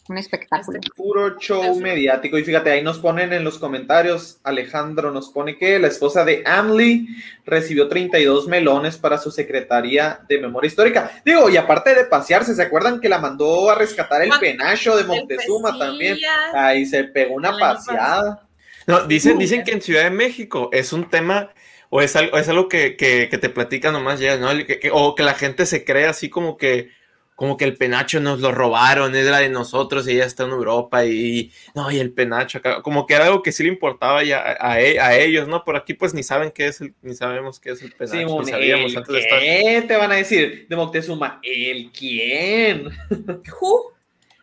un 0.08 0.18
espectáculo. 0.18 0.80
Puro 0.96 1.38
show 1.40 1.80
mediático. 1.80 2.38
Y 2.38 2.44
fíjate, 2.44 2.72
ahí 2.72 2.82
nos 2.84 2.98
ponen 3.00 3.32
en 3.34 3.44
los 3.44 3.60
comentarios, 3.60 4.40
Alejandro 4.44 5.12
nos 5.12 5.30
pone 5.30 5.58
que 5.58 5.78
la 5.78 5.88
esposa 5.88 6.26
de 6.26 6.42
Amli 6.46 7.08
recibió 7.46 7.88
32 7.88 8.48
melones 8.48 8.98
para 8.98 9.18
su 9.20 9.30
secretaría 9.32 10.22
de 10.28 10.40
memoria 10.40 10.68
histórica. 10.68 11.12
Digo, 11.24 11.50
y 11.50 11.58
aparte 11.58 11.94
de 11.94 12.06
pasearse, 12.06 12.56
¿se 12.56 12.62
acuerdan 12.64 13.00
que 13.00 13.10
la 13.10 13.20
mandó 13.20 13.70
a 13.70 13.76
rescatar 13.76 14.24
el 14.24 14.30
Ma- 14.30 14.40
penacho 14.40 14.98
de 14.98 15.04
Montezuma 15.04 15.78
también? 15.78 16.18
Ahí 16.54 16.86
se 16.86 17.04
pegó 17.04 17.36
una 17.36 17.56
paseada. 17.58 18.48
No, 18.88 19.04
dicen, 19.06 19.38
dicen 19.38 19.64
que 19.64 19.72
en 19.74 19.82
Ciudad 19.84 20.04
de 20.06 20.10
México 20.10 20.70
es 20.74 20.92
un 20.94 21.08
tema 21.12 21.52
o 21.90 22.02
es 22.02 22.16
algo, 22.16 22.38
es 22.38 22.48
algo 22.50 22.68
que, 22.70 22.96
que, 22.96 23.28
que 23.30 23.38
te 23.38 23.50
platican 23.50 23.94
nomás 23.94 24.20
ya, 24.20 24.38
¿no? 24.38 24.50
Que- 24.66 24.80
que- 24.80 24.92
o 24.94 25.16
que 25.16 25.24
la 25.24 25.34
gente 25.34 25.66
se 25.66 25.84
cree 25.84 26.06
así 26.06 26.30
como 26.30 26.56
que, 26.58 26.90
como 27.36 27.56
que 27.56 27.64
el 27.66 27.78
penacho 27.78 28.20
nos 28.20 28.42
lo 28.42 28.52
robaron, 28.52 29.16
es 29.16 29.26
la 29.26 29.40
de 29.40 29.48
nosotros 29.48 30.06
y 30.08 30.12
ella 30.12 30.26
está 30.26 30.44
en 30.44 30.50
Europa 30.50 31.06
y, 31.06 31.54
no, 31.74 31.90
y 31.90 31.98
el 32.00 32.12
penacho 32.12 32.58
acá, 32.58 32.82
como 32.82 33.08
que 33.08 33.14
era 33.14 33.26
algo 33.28 33.42
que 33.42 33.54
sí 33.54 33.64
le 33.64 33.70
importaba 33.70 34.22
ya 34.26 34.40
a, 34.40 34.74
a 34.74 34.82
e- 34.82 35.00
a 35.00 35.18
ellos, 35.18 35.48
¿no? 35.48 35.64
Por 35.64 35.78
aquí 35.78 35.94
pues 35.94 36.14
ni 36.14 36.22
saben 36.22 36.52
qué 36.52 36.68
es 36.68 36.82
el, 36.82 36.94
ni 37.02 37.14
sabemos 37.16 37.60
qué 37.62 37.72
es 37.72 37.82
el 37.82 37.94
penacho, 37.94 38.18
Simón, 38.20 38.44
ni 38.46 38.52
sabíamos 38.52 38.92
¿el 38.92 38.98
antes 38.98 39.14
de 39.14 39.20
estar. 39.22 39.40
qué? 39.40 39.86
Te 39.88 39.96
van 39.96 40.12
a 40.12 40.16
decir 40.16 40.66
de 40.68 40.76
Moctezuma, 40.76 41.40
¿el 41.42 41.90
quién? 41.98 42.90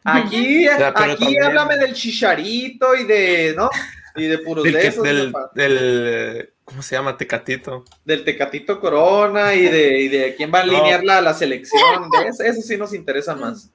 Aquí, 0.05 0.67
aquí 0.69 0.95
también- 0.95 1.43
háblame 1.43 1.77
del 1.79 1.93
chicharito 1.93 2.95
y 2.95 3.05
de, 3.05 3.55
¿no? 3.57 3.69
Y 4.15 4.25
de 4.25 4.39
puros 4.39 4.65
Del, 4.65 4.73
de 4.73 4.87
esos, 4.87 5.03
del, 5.03 5.33
¿cómo 6.67 6.83
se 6.83 6.95
llama? 6.97 7.17
Tecatito. 7.17 7.85
del 8.05 8.25
Tecatito 8.25 8.79
Corona 8.81 9.55
y 9.55 9.63
de, 9.63 10.01
y 10.01 10.09
de 10.09 10.35
quién 10.35 10.53
va 10.53 10.61
a 10.61 10.67
No. 10.67 10.77
alinear 10.77 11.03
la, 11.03 11.23
la 11.23 11.33
selección. 11.33 12.11
De 12.11 12.29
eso, 12.29 12.43
eso 12.43 12.61
sí 12.61 12.77
nos 12.77 12.93
interesa 12.93 13.35
más. 13.35 13.71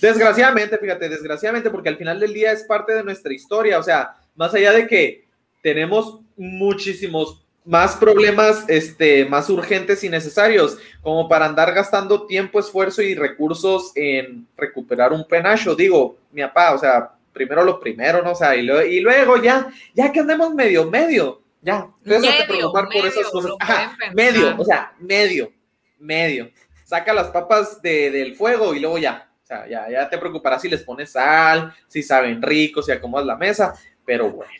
Desgraciadamente, 0.00 0.76
fíjate, 0.76 1.08
desgraciadamente, 1.08 1.70
porque 1.70 1.88
al 1.88 1.96
final 1.96 2.20
del 2.20 2.34
día 2.34 2.52
es 2.52 2.64
parte 2.64 2.92
de 2.92 3.02
nuestra 3.04 3.32
historia. 3.32 3.78
O 3.78 3.82
sea, 3.82 4.16
más 4.34 4.52
allá 4.52 4.72
de 4.72 4.86
que 4.86 5.24
tenemos 5.62 6.20
muchísimos 6.36 7.40
más 7.64 7.96
problemas 7.96 8.64
este, 8.68 9.24
más 9.24 9.48
urgentes 9.48 10.04
y 10.04 10.10
necesarios, 10.10 10.76
como 11.00 11.28
para 11.30 11.46
andar 11.46 11.72
gastando 11.72 12.26
tiempo, 12.26 12.60
esfuerzo 12.60 13.00
y 13.00 13.14
recursos 13.14 13.92
en 13.94 14.46
recuperar 14.56 15.12
un 15.14 15.26
penacho. 15.26 15.74
Digo, 15.74 16.18
mi 16.32 16.42
papá, 16.42 16.74
o 16.74 16.78
sea, 16.78 17.12
primero 17.32 17.64
lo 17.64 17.80
primero, 17.80 18.22
¿no? 18.22 18.32
O 18.32 18.34
sea, 18.34 18.54
y, 18.54 18.62
luego, 18.62 18.86
y 18.86 19.00
luego 19.00 19.42
ya, 19.42 19.68
ya 19.94 20.12
que 20.12 20.20
andemos 20.20 20.52
medio, 20.54 20.90
medio, 20.90 21.40
ya. 21.64 21.88
Déjate 22.02 22.28
Medio, 22.28 22.46
preocupar 22.46 22.84
por 22.84 22.94
medio, 22.94 23.08
esas 23.08 23.30
cosas. 23.30 23.52
Ajá, 23.58 23.96
medio, 24.14 24.54
o 24.58 24.64
sea, 24.64 24.92
medio, 25.00 25.52
medio. 25.98 26.50
Saca 26.84 27.12
las 27.12 27.28
papas 27.28 27.80
de- 27.82 28.10
del 28.10 28.36
fuego 28.36 28.74
y 28.74 28.80
luego 28.80 28.98
ya. 28.98 29.28
O 29.42 29.46
sea, 29.46 29.66
ya, 29.68 29.90
ya 29.90 30.08
te 30.08 30.18
preocuparás 30.18 30.62
si 30.62 30.68
les 30.68 30.82
pones 30.82 31.12
sal, 31.12 31.74
si 31.88 32.02
saben 32.02 32.40
ricos, 32.42 32.86
si 32.86 32.92
acomodas 32.92 33.26
la 33.26 33.36
mesa, 33.36 33.74
pero 34.04 34.30
bueno. 34.30 34.52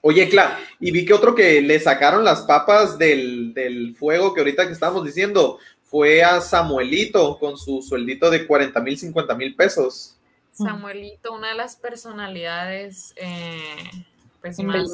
Oye, 0.00 0.28
claro, 0.28 0.54
y 0.78 0.90
vi 0.92 1.04
que 1.04 1.12
otro 1.12 1.34
que 1.34 1.60
le 1.60 1.80
sacaron 1.80 2.24
las 2.24 2.42
papas 2.42 2.96
del, 2.98 3.52
del 3.52 3.96
fuego 3.96 4.32
que 4.32 4.40
ahorita 4.40 4.66
que 4.66 4.72
estábamos 4.72 5.04
diciendo 5.04 5.58
fue 5.82 6.22
a 6.22 6.40
Samuelito 6.40 7.38
con 7.38 7.58
su 7.58 7.82
sueldito 7.82 8.30
de 8.30 8.46
40 8.46 8.78
mil, 8.80 8.96
50 8.98 9.34
mil 9.34 9.56
pesos. 9.56 10.16
Samuelito, 10.52 11.32
una 11.32 11.48
de 11.48 11.54
las 11.54 11.76
personalidades 11.76 13.12
eh, 13.16 13.74
pues, 14.40 14.58
más. 14.60 14.86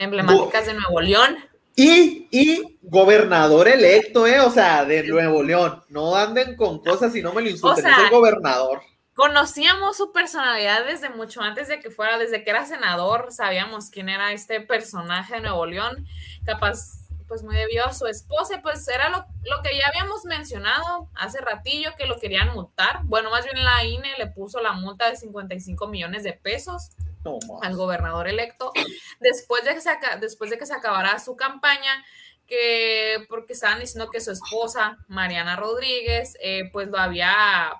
Emblemáticas 0.00 0.66
de 0.66 0.74
Nuevo 0.74 1.00
León. 1.00 1.36
Y, 1.76 2.26
y 2.30 2.78
gobernador 2.82 3.68
electo, 3.68 4.26
¿eh? 4.26 4.40
O 4.40 4.50
sea, 4.50 4.84
de 4.84 5.04
Nuevo 5.04 5.42
León. 5.42 5.82
No 5.88 6.16
anden 6.16 6.56
con 6.56 6.80
cosas 6.80 7.14
y 7.14 7.22
no 7.22 7.32
me 7.32 7.42
lo 7.42 7.50
insulten. 7.50 7.84
O 7.84 7.88
sea, 7.88 7.96
es 7.98 8.04
el 8.04 8.10
gobernador. 8.10 8.82
Conocíamos 9.14 9.96
su 9.96 10.12
personalidad 10.12 10.86
desde 10.86 11.10
mucho 11.10 11.42
antes 11.42 11.68
de 11.68 11.80
que 11.80 11.90
fuera, 11.90 12.18
desde 12.18 12.42
que 12.42 12.50
era 12.50 12.64
senador, 12.64 13.28
sabíamos 13.30 13.90
quién 13.90 14.08
era 14.08 14.32
este 14.32 14.60
personaje 14.60 15.34
de 15.34 15.40
Nuevo 15.42 15.66
León, 15.66 16.06
capaz, 16.46 16.96
pues 17.28 17.42
muy 17.42 17.54
debido 17.54 17.84
a 17.84 17.92
su 17.92 18.06
esposa, 18.06 18.60
pues 18.62 18.88
era 18.88 19.10
lo, 19.10 19.18
lo 19.18 19.62
que 19.62 19.76
ya 19.76 19.88
habíamos 19.88 20.24
mencionado 20.24 21.10
hace 21.14 21.38
ratillo, 21.40 21.90
que 21.98 22.06
lo 22.06 22.18
querían 22.18 22.54
multar. 22.54 23.00
Bueno, 23.04 23.30
más 23.30 23.44
bien 23.44 23.62
la 23.62 23.84
INE 23.84 24.16
le 24.16 24.28
puso 24.28 24.60
la 24.62 24.72
multa 24.72 25.10
de 25.10 25.16
55 25.16 25.86
millones 25.88 26.22
de 26.22 26.32
pesos 26.32 26.90
No, 27.24 27.38
al 27.62 27.76
gobernador 27.76 28.28
electo 28.28 28.72
después 29.20 29.64
de 29.64 29.74
que 29.74 29.80
se, 29.80 29.90
después 30.20 30.50
de 30.50 30.58
que 30.58 30.66
se 30.66 30.74
acabara 30.74 31.18
su 31.18 31.36
campaña 31.36 32.04
que 32.46 33.26
porque 33.28 33.52
estaban 33.52 33.78
diciendo 33.78 34.10
que 34.10 34.20
su 34.20 34.32
esposa 34.32 34.98
Mariana 35.06 35.54
Rodríguez 35.56 36.36
eh, 36.42 36.70
pues 36.72 36.88
lo 36.88 36.98
había 36.98 37.34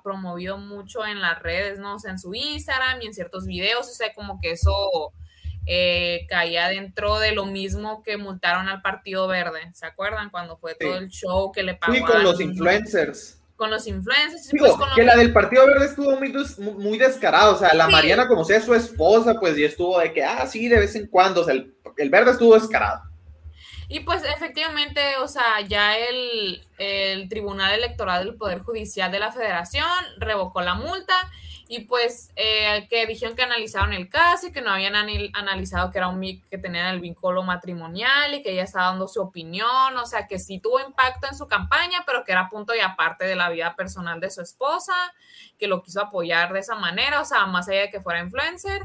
promovido 0.04 0.58
mucho 0.58 1.04
en 1.06 1.20
las 1.20 1.40
redes 1.42 1.78
no 1.78 1.96
O 1.96 1.98
sea, 1.98 2.12
en 2.12 2.18
su 2.18 2.34
Instagram 2.34 3.00
y 3.02 3.06
en 3.06 3.14
ciertos 3.14 3.46
videos 3.46 3.88
o 3.88 3.92
sea 3.94 4.12
como 4.14 4.38
que 4.40 4.52
eso 4.52 5.12
eh, 5.66 6.26
caía 6.28 6.68
dentro 6.68 7.18
de 7.18 7.32
lo 7.32 7.46
mismo 7.46 8.02
que 8.02 8.16
multaron 8.16 8.68
al 8.68 8.80
Partido 8.82 9.26
Verde 9.26 9.72
¿se 9.74 9.86
acuerdan? 9.86 10.30
cuando 10.30 10.56
fue 10.56 10.72
Sí. 10.72 10.86
todo 10.86 10.96
el 10.98 11.08
show 11.08 11.50
que 11.50 11.62
le 11.62 11.72
Fui 11.78 12.00
pagaban 12.00 12.12
con 12.12 12.22
los 12.24 12.40
influencers. 12.40 13.39
Con 13.60 13.70
los 13.70 13.86
influencers 13.86 14.48
y 14.48 14.52
Digo, 14.56 14.64
pues 14.66 14.78
con 14.78 14.94
que 14.96 15.04
los- 15.04 15.14
la 15.14 15.20
del 15.20 15.32
Partido 15.32 15.66
Verde 15.66 15.84
estuvo 15.86 16.16
muy, 16.18 16.32
des- 16.32 16.58
muy 16.58 16.96
descarada. 16.98 17.50
O 17.50 17.58
sea, 17.58 17.72
la 17.74 17.86
Sí. 17.86 17.92
Mariana, 17.92 18.26
como 18.26 18.42
sea 18.44 18.60
su 18.60 18.74
esposa, 18.74 19.38
pues 19.38 19.54
ya 19.56 19.66
estuvo 19.66 19.98
de 20.00 20.12
que, 20.12 20.24
ah, 20.24 20.46
sí, 20.46 20.66
de 20.68 20.80
vez 20.80 20.94
en 20.96 21.06
cuando. 21.06 21.42
O 21.42 21.44
sea, 21.44 21.52
el, 21.54 21.74
el 21.98 22.08
Verde 22.10 22.30
estuvo 22.32 22.54
descarado. 22.54 23.02
Y 23.88 24.00
pues 24.00 24.22
efectivamente, 24.24 25.00
o 25.22 25.28
sea, 25.28 25.60
ya 25.68 25.96
el, 25.98 26.64
el 26.78 27.28
Tribunal 27.28 27.74
Electoral 27.74 28.24
del 28.24 28.36
Poder 28.36 28.60
Judicial 28.60 29.12
de 29.12 29.18
la 29.18 29.30
Federación 29.32 29.86
revocó 30.18 30.60
la 30.62 30.74
multa 30.74 31.14
y 31.72 31.84
pues 31.84 32.30
eh, 32.34 32.88
que 32.90 33.06
dijeron 33.06 33.36
que 33.36 33.42
analizaron 33.44 33.92
el 33.92 34.08
caso 34.08 34.48
y 34.48 34.52
que 34.52 34.60
no 34.60 34.72
habían 34.72 34.96
analizado 34.96 35.92
que 35.92 35.98
era 35.98 36.08
un 36.08 36.18
mi- 36.18 36.40
que 36.50 36.58
tenían 36.58 36.88
el 36.92 37.00
vínculo 37.00 37.44
matrimonial 37.44 38.34
y 38.34 38.42
que 38.42 38.50
ella 38.50 38.64
estaba 38.64 38.86
dando 38.86 39.06
su 39.06 39.20
opinión, 39.22 39.96
o 39.96 40.04
sea, 40.04 40.26
que 40.26 40.40
sí 40.40 40.58
tuvo 40.58 40.80
impacto 40.80 41.28
en 41.28 41.36
su 41.36 41.46
campaña, 41.46 42.02
pero 42.06 42.24
que 42.24 42.32
era 42.32 42.48
punto 42.48 42.74
y 42.74 42.80
aparte 42.80 43.24
de 43.24 43.36
la 43.36 43.50
vida 43.50 43.76
personal 43.76 44.18
de 44.18 44.30
su 44.32 44.40
esposa, 44.42 44.92
que 45.60 45.68
lo 45.68 45.80
quiso 45.80 46.00
apoyar 46.00 46.52
de 46.52 46.58
esa 46.58 46.74
manera, 46.74 47.20
o 47.20 47.24
sea, 47.24 47.46
más 47.46 47.68
allá 47.68 47.82
de 47.82 47.90
que 47.90 48.00
fuera 48.00 48.18
influencer. 48.18 48.82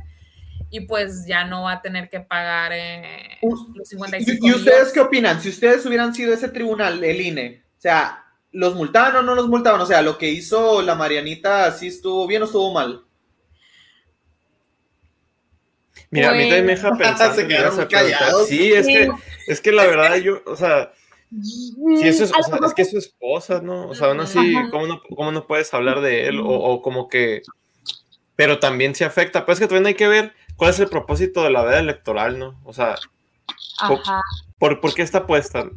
Y 0.69 0.81
pues 0.81 1.25
ya 1.25 1.43
no 1.45 1.63
va 1.63 1.73
a 1.73 1.81
tener 1.81 2.09
que 2.09 2.19
pagar 2.19 2.71
eh, 2.73 3.37
los 3.41 3.87
55 3.87 4.45
¿Y, 4.45 4.49
y 4.49 4.53
ustedes 4.53 4.65
millones. 4.75 4.93
qué 4.93 4.99
opinan? 4.99 5.41
Si 5.41 5.49
ustedes 5.49 5.85
hubieran 5.87 6.13
sido 6.13 6.33
ese 6.33 6.49
tribunal, 6.49 7.03
el 7.03 7.21
INE, 7.21 7.63
o 7.77 7.81
sea, 7.81 8.24
¿los 8.55 8.73
multaban 8.73 9.17
o 9.17 9.21
no 9.21 9.35
los 9.35 9.47
multaban? 9.49 9.81
O 9.81 9.85
sea, 9.85 10.01
lo 10.01 10.17
que 10.17 10.29
hizo 10.29 10.81
la 10.81 10.95
Marianita, 10.95 11.71
¿sí 11.71 11.87
estuvo 11.87 12.25
bien 12.25 12.41
o 12.41 12.45
estuvo 12.45 12.71
mal? 12.73 13.03
Mira, 16.09 16.29
a 16.29 16.33
mí 16.33 16.43
también 16.43 16.65
me 16.65 16.75
deja 16.75 16.95
pensando. 16.95 17.35
Se 17.41 17.47
quedaron 17.47 17.75
muy 17.75 17.85
preguntar. 17.85 18.19
callados. 18.19 18.47
Sí, 18.47 18.71
es 18.71 18.87
que 18.87 19.09
Es 19.47 19.59
que 19.61 19.71
la 19.71 19.85
verdad, 19.85 20.15
yo, 20.17 20.41
o 20.45 20.55
sea, 20.55 20.93
si 21.29 22.07
eso 22.07 22.23
es, 22.23 22.31
o 22.31 22.43
sea, 22.43 22.59
es 22.65 22.73
que 22.73 22.83
es 22.83 22.91
su 22.91 22.97
esposa, 22.97 23.59
¿no? 23.61 23.89
O 23.89 23.95
sea, 23.95 24.07
aún 24.07 24.21
así. 24.21 24.53
¿cómo 24.71 24.87
no, 24.87 25.01
cómo 25.15 25.31
no 25.33 25.47
puedes 25.47 25.73
hablar 25.73 25.99
de 25.99 26.27
él? 26.27 26.39
O, 26.39 26.47
o 26.47 26.81
como 26.81 27.09
que. 27.09 27.41
Pero 28.37 28.59
también 28.59 28.95
se 28.95 29.03
afecta. 29.03 29.45
Pues 29.45 29.57
es 29.57 29.61
que 29.61 29.67
también 29.67 29.87
hay 29.87 29.95
que 29.95 30.07
ver 30.07 30.33
cuál 30.55 30.69
es 30.69 30.79
el 30.79 30.87
propósito 30.87 31.43
de 31.43 31.49
la 31.49 31.63
veda 31.63 31.79
electoral, 31.79 32.39
¿no? 32.39 32.59
O 32.63 32.71
sea, 32.71 32.95
Ajá. 33.79 34.21
¿por, 34.57 34.79
por 34.79 34.93
qué 34.93 35.01
está 35.01 35.27
puesta? 35.27 35.69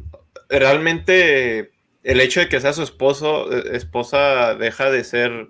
Realmente 0.47 1.71
el 2.03 2.21
hecho 2.21 2.39
de 2.39 2.49
que 2.49 2.59
sea 2.59 2.73
su 2.73 2.83
esposo, 2.83 3.51
eh, 3.51 3.75
esposa 3.75 4.55
deja 4.55 4.89
de 4.89 5.03
ser, 5.03 5.49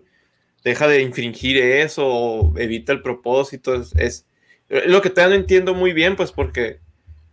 deja 0.64 0.88
de 0.88 1.02
infringir 1.02 1.58
eso 1.58 2.08
o 2.08 2.58
evita 2.58 2.94
el 2.94 3.02
propósito. 3.02 3.74
Es, 3.76 3.96
es 3.96 4.26
lo 4.70 5.02
que 5.02 5.10
todavía 5.10 5.36
no 5.36 5.42
entiendo 5.42 5.74
muy 5.74 5.94
bien, 5.94 6.16
pues 6.16 6.32
porque 6.32 6.80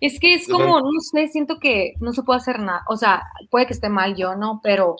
Es 0.00 0.18
que 0.20 0.34
es 0.34 0.48
como, 0.48 0.80
no 0.80 1.00
sé, 1.00 1.28
siento 1.28 1.58
que 1.58 1.94
no 2.00 2.12
se 2.12 2.22
puede 2.22 2.38
hacer 2.38 2.58
nada. 2.60 2.82
O 2.88 2.96
sea, 2.96 3.22
puede 3.50 3.66
que 3.66 3.72
esté 3.72 3.88
mal 3.88 4.16
yo, 4.16 4.34
¿no? 4.36 4.60
Pero, 4.62 4.96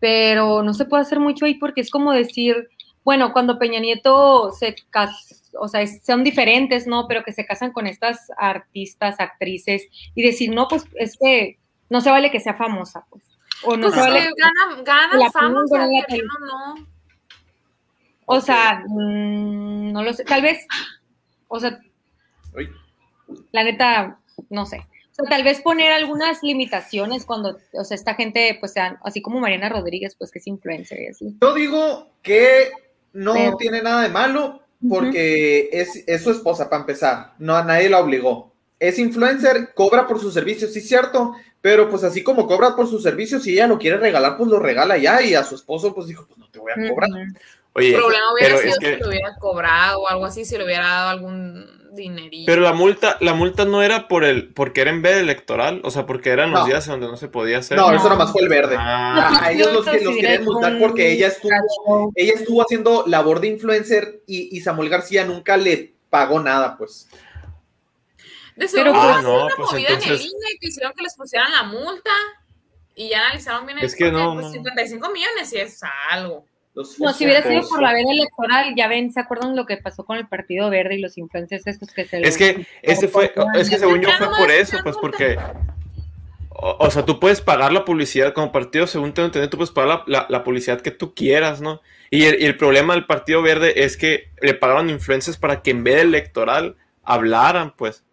pero 0.00 0.62
no 0.62 0.74
se 0.74 0.84
puede 0.84 1.02
hacer 1.02 1.20
mucho 1.20 1.44
ahí 1.44 1.54
porque 1.54 1.80
es 1.80 1.90
como 1.90 2.12
decir, 2.12 2.68
bueno, 3.04 3.32
cuando 3.32 3.58
Peña 3.58 3.80
Nieto 3.80 4.50
se 4.52 4.74
cas 4.90 5.44
o 5.58 5.68
sea, 5.68 5.86
son 5.86 6.24
diferentes, 6.24 6.86
¿no? 6.86 7.06
Pero 7.08 7.22
que 7.22 7.32
se 7.32 7.46
casan 7.46 7.72
con 7.72 7.86
estas 7.86 8.30
artistas, 8.36 9.20
actrices, 9.20 9.86
y 10.14 10.22
decir, 10.22 10.50
no, 10.52 10.68
pues 10.68 10.84
es 10.98 11.16
que 11.20 11.58
no 11.90 12.00
se 12.00 12.10
vale 12.10 12.30
que 12.30 12.40
sea 12.40 12.54
famosa, 12.54 13.06
pues. 13.10 13.24
O 13.62 13.76
no 13.76 13.88
Pues 13.88 13.96
es 13.98 14.04
que 14.12 14.30
gana, 14.36 14.82
gana 14.82 15.16
la 15.16 15.30
fama, 15.30 15.60
o 15.62 15.68
sea, 15.68 15.86
no. 15.86 16.86
O 18.26 18.40
sea, 18.40 18.82
mm, 18.86 19.92
no 19.92 20.02
lo 20.02 20.12
sé, 20.12 20.24
tal 20.24 20.42
vez, 20.42 20.66
o 21.48 21.60
sea, 21.60 21.78
Uy. 22.54 22.70
la 23.52 23.64
neta, 23.64 24.18
no 24.50 24.66
sé. 24.66 24.78
O 25.10 25.14
sea, 25.14 25.26
tal 25.28 25.44
vez 25.44 25.60
poner 25.60 25.92
algunas 25.92 26.42
limitaciones 26.42 27.24
cuando, 27.24 27.58
o 27.72 27.84
sea, 27.84 27.94
esta 27.94 28.14
gente, 28.14 28.56
pues 28.58 28.72
sean, 28.72 28.98
así 29.04 29.22
como 29.22 29.40
Mariana 29.40 29.68
Rodríguez, 29.68 30.16
pues 30.16 30.30
que 30.32 30.38
es 30.40 30.46
influencer 30.46 31.00
y 31.02 31.06
así. 31.08 31.36
Yo 31.40 31.54
digo 31.54 32.08
que 32.22 32.72
no 33.12 33.34
Pero- 33.34 33.56
tiene 33.56 33.82
nada 33.82 34.02
de 34.02 34.08
malo 34.08 34.62
porque 34.88 35.68
es, 35.72 36.02
es 36.06 36.22
su 36.24 36.30
esposa, 36.30 36.68
para 36.68 36.80
empezar. 36.80 37.34
No, 37.38 37.54
a 37.56 37.62
nadie 37.62 37.88
la 37.88 38.00
obligó. 38.00 38.53
Es 38.88 38.98
influencer, 38.98 39.72
cobra 39.74 40.06
por 40.06 40.20
sus 40.20 40.34
servicios, 40.34 40.72
sí, 40.72 40.80
cierto, 40.80 41.34
pero 41.60 41.88
pues 41.88 42.04
así 42.04 42.22
como 42.22 42.46
cobra 42.46 42.76
por 42.76 42.86
sus 42.88 43.02
servicios, 43.02 43.42
si 43.42 43.52
ella 43.54 43.66
lo 43.66 43.78
quiere 43.78 43.96
regalar, 43.96 44.36
pues 44.36 44.50
lo 44.50 44.58
regala 44.58 44.96
ya. 44.98 45.22
Y 45.22 45.34
a 45.34 45.44
su 45.44 45.54
esposo, 45.54 45.94
pues 45.94 46.06
dijo, 46.06 46.26
pues 46.26 46.38
no 46.38 46.48
te 46.50 46.58
voy 46.58 46.72
a 46.72 46.88
cobrar. 46.88 47.10
Oye, 47.76 47.88
El 47.88 47.94
problema 47.96 48.32
hubiera 48.32 48.56
sido 48.58 48.72
es 48.74 48.78
que, 48.78 48.94
si 48.96 49.00
lo 49.00 49.08
hubiera 49.08 49.34
cobrado 49.36 50.00
o 50.02 50.08
algo 50.08 50.26
así, 50.26 50.44
si 50.44 50.56
le 50.56 50.64
hubiera 50.64 50.86
dado 50.86 51.08
algún 51.10 51.66
dinerillo. 51.92 52.44
pero 52.46 52.62
la 52.62 52.72
multa, 52.72 53.16
la 53.20 53.34
multa 53.34 53.64
no 53.64 53.82
era 53.82 54.06
por 54.08 54.24
el, 54.24 54.48
porque 54.52 54.80
era 54.82 54.90
en 54.90 55.00
vez 55.02 55.16
electoral, 55.16 55.80
o 55.84 55.90
sea, 55.90 56.06
porque 56.06 56.30
eran 56.30 56.50
los 56.52 56.60
No. 56.60 56.66
días 56.66 56.86
donde 56.86 57.06
no 57.06 57.16
se 57.16 57.28
podía 57.28 57.58
hacer. 57.58 57.76
No, 57.76 57.90
No. 57.90 57.96
eso 57.96 58.08
nomás 58.08 58.30
fue 58.32 58.42
el 58.42 58.48
verde. 58.48 58.76
Ah, 58.78 59.40
A 59.44 59.50
ellos 59.52 59.72
los, 59.72 59.84
que- 59.86 60.00
los 60.04 60.14
querían 60.14 60.44
multar 60.44 60.78
porque 60.78 61.12
ella 61.12 61.28
estuvo, 61.28 62.12
ella 62.14 62.32
estuvo 62.34 62.62
haciendo 62.62 63.04
labor 63.06 63.40
de 63.40 63.48
influencer 63.48 64.20
y, 64.26 64.56
y 64.56 64.60
Samuel 64.60 64.88
García 64.88 65.24
nunca 65.24 65.56
le 65.56 65.94
pagó 66.10 66.38
nada, 66.40 66.76
pues. 66.76 67.08
De 68.56 68.66
Pero, 68.66 68.68
seguro 68.68 68.92
pues- 68.92 69.04
Ah, 69.04 69.22
no, 69.22 69.46
una 69.46 69.54
pues 69.56 69.70
movida 69.72 69.88
en 69.88 69.94
el 69.96 70.02
entonces- 70.02 70.26
INE 70.26 70.58
que 70.60 70.66
hicieron 70.68 70.92
que 70.96 71.02
les 71.02 71.16
pusieran 71.16 71.50
la 71.52 71.62
multa 71.64 72.10
y 72.94 73.08
ya 73.08 73.20
analizaron 73.26 73.66
bien 73.66 73.78
el 73.78 73.84
Es 73.84 73.96
que 73.96 74.12
no, 74.12 74.34
pues, 74.34 74.46
no. 74.46 74.52
55 74.52 75.10
millones 75.10 75.52
y 75.52 75.56
es 75.58 75.80
algo. 76.10 76.46
Los 76.74 76.98
No, 76.98 77.12
si 77.12 77.24
hubiera 77.24 77.42
sido 77.42 77.68
por 77.68 77.80
la 77.82 77.92
veda 77.92 78.10
electoral, 78.10 78.74
ya 78.76 78.88
ven, 78.88 79.12
¿se 79.12 79.20
acuerdan 79.20 79.54
lo 79.54 79.64
que 79.64 79.76
pasó 79.76 80.04
con 80.04 80.16
el 80.18 80.26
Partido 80.26 80.70
Verde 80.70 80.96
y 80.96 81.00
los 81.00 81.16
influencers 81.18 81.66
estos 81.68 81.90
que 81.92 82.04
se 82.04 82.20
Es 82.20 82.36
que 82.36 82.66
ese 82.82 83.06
fue, 83.08 83.32
es 83.56 83.70
que 83.70 83.78
según 83.78 84.00
yo 84.00 84.10
fue 84.18 84.28
por 84.36 84.50
eso, 84.50 84.78
pues 84.82 84.96
porque, 85.00 85.36
o, 86.50 86.76
o 86.80 86.90
sea, 86.90 87.04
tú 87.04 87.20
puedes 87.20 87.40
pagar 87.40 87.72
la 87.72 87.84
publicidad 87.84 88.32
como 88.34 88.50
partido, 88.52 88.86
según 88.86 89.12
tengo 89.14 89.26
entendido, 89.26 89.50
tú 89.50 89.56
puedes 89.56 89.70
pagar 89.72 90.02
la, 90.06 90.20
la- 90.20 90.26
la 90.28 90.44
publicidad 90.44 90.80
que 90.80 90.90
tú 90.90 91.14
quieras, 91.14 91.60
¿no? 91.60 91.80
Y 92.10 92.24
el, 92.24 92.40
y 92.40 92.44
el 92.46 92.56
problema 92.56 92.94
del 92.94 93.06
Partido 93.06 93.42
Verde 93.42 93.84
es 93.84 93.96
que 93.96 94.30
le 94.40 94.54
pagaron 94.54 94.90
influencers 94.90 95.36
para 95.36 95.62
que 95.62 95.70
en 95.72 95.84
vez 95.84 95.96
de 95.96 96.02
electoral 96.02 96.76
hablaran, 97.02 97.74
pues. 97.76 98.04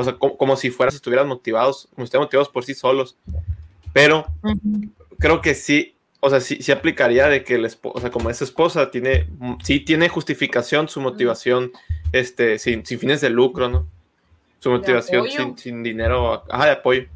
O 0.00 0.04
sea, 0.04 0.14
co- 0.14 0.36
como, 0.36 0.56
si 0.56 0.70
fueran, 0.70 0.92
si 0.92 0.96
estuvieran 0.96 1.28
motivados, 1.28 1.88
como 1.94 1.98
si 1.98 2.04
estuvieran 2.04 2.26
motivados 2.26 2.48
por 2.48 2.64
sí 2.64 2.74
solos. 2.74 3.16
Pero 3.92 4.26
Ujú. 4.42 4.90
creo 5.18 5.40
que 5.40 5.54
sí, 5.54 5.96
o 6.20 6.30
sea, 6.30 6.40
sí, 6.40 6.58
sí 6.62 6.72
aplicaría 6.72 7.28
de 7.28 7.44
que 7.44 7.54
el 7.56 7.64
esposo, 7.64 7.98
o 7.98 8.00
sea, 8.00 8.10
como 8.10 8.30
es 8.30 8.40
esposa, 8.42 8.90
tiene, 8.90 9.28
sí 9.62 9.80
tiene 9.80 10.08
justificación 10.08 10.88
su 10.88 11.00
motivación, 11.00 11.72
este, 12.12 12.58
sin, 12.58 12.84
sin 12.84 12.98
fines 12.98 13.20
de 13.20 13.30
lucro, 13.30 13.68
¿no? 13.68 13.86
Su 14.60 14.70
motivación 14.70 15.28
sin, 15.30 15.58
sin 15.58 15.82
dinero, 15.82 16.42
ajá, 16.50 16.66
de 16.66 16.72
apoyo. 16.72 17.06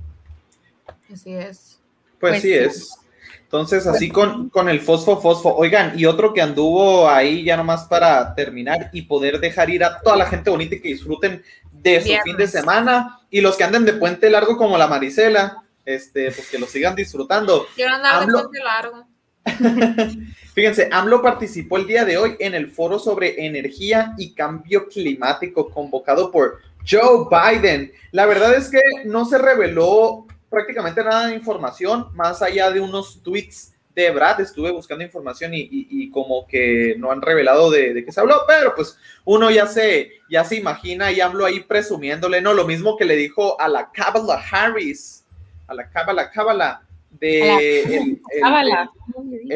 Así 1.13 1.35
es. 1.35 1.81
Pues, 2.19 2.33
Pues 2.35 2.43
sí 2.43 2.49
sí. 2.49 2.55
es. 2.55 2.95
Entonces, 3.43 3.87
así 3.87 4.09
con, 4.11 4.49
con 4.49 4.69
el 4.71 4.81
fosfo 4.81 5.21
fosfo. 5.21 5.55
Oigan, 5.55 5.99
y 5.99 6.07
otro 6.07 6.33
que 6.33 6.41
anduvo 6.41 7.09
ahí 7.09 7.45
ya 7.45 7.57
nomás 7.57 7.85
para 7.85 8.35
terminar 8.35 8.89
y 8.95 9.03
poder 9.03 9.41
dejar 9.41 9.69
ir 9.69 9.85
a 9.85 10.01
toda 10.01 10.17
la 10.17 10.27
gente 10.27 10.49
bonita 10.49 10.75
y 10.77 10.81
que 10.81 10.89
disfruten 10.89 11.43
de 11.83 12.01
su 12.01 12.07
Viernes. 12.07 12.25
fin 12.25 12.37
de 12.37 12.49
semana. 12.49 13.21
Y 13.31 13.41
los 13.41 13.57
que 13.57 13.65
anden 13.65 13.85
de 13.85 13.95
puente 13.95 14.31
largo 14.31 14.57
como 14.57 14.79
la 14.79 14.87
Marisela, 14.87 15.63
este, 15.85 16.31
pues 16.31 16.49
que 16.49 16.59
lo 16.59 16.67
sigan 16.67 16.95
disfrutando. 16.95 17.67
Quiero 17.75 17.95
andar 17.95 18.27
de 18.27 18.33
puente 18.33 18.61
largo. 18.61 19.07
Fíjense, 20.55 20.89
AMLO 20.93 21.23
participó 21.23 21.79
el 21.79 21.87
día 21.87 22.05
de 22.05 22.19
hoy 22.19 22.37
en 22.39 22.55
el 22.55 22.71
foro 22.71 22.99
sobre 22.99 23.47
energía 23.47 24.15
y 24.19 24.35
cambio 24.35 24.87
climático 24.87 25.71
convocado 25.71 26.31
por 26.31 26.61
Joe 26.89 27.27
Biden. 27.31 27.93
La 28.13 28.27
verdad 28.27 28.55
es 28.55 28.71
que 28.71 28.81
no 29.05 29.25
se 29.25 29.39
reveló 29.39 30.27
prácticamente 30.51 31.03
nada 31.03 31.29
de 31.29 31.35
información, 31.35 32.09
más 32.15 32.43
allá 32.43 32.71
de 32.71 32.81
unos 32.81 33.23
tweets 33.23 33.72
de 33.95 34.11
Brad. 34.11 34.41
Estuve 34.41 34.71
buscando 34.71 35.05
información 35.05 35.53
y, 35.55 35.61
y- 35.61 35.87
y 35.91 36.11
como 36.11 36.47
que 36.47 36.95
no 36.99 37.11
han 37.13 37.21
revelado 37.23 37.71
de, 37.71 37.93
de 37.95 38.05
qué 38.05 38.13
se 38.13 38.21
habló, 38.21 38.43
pero 38.47 38.75
pues 38.75 38.99
uno 39.25 39.51
ya 39.51 39.67
se, 39.67 40.13
ya 40.31 40.45
se 40.45 40.57
imagina 40.57 41.13
y 41.13 41.21
AMLO 41.21 41.45
ahí 41.45 41.61
presumiéndole, 41.61 42.41
¿no? 42.41 42.55
Lo 42.55 42.67
mismo 42.67 42.97
que 42.97 43.05
le 43.05 43.17
dijo 43.17 43.61
a 43.61 43.69
la 43.69 43.91
Kamala 43.93 44.43
Harris, 44.51 45.25
a 45.69 45.75
la 45.75 45.89
Kamala 45.91 46.31
Kamala 46.31 46.83
de 47.11 47.83
el- 47.83 47.93
el- 47.93 48.21
Cábala. 48.41 48.91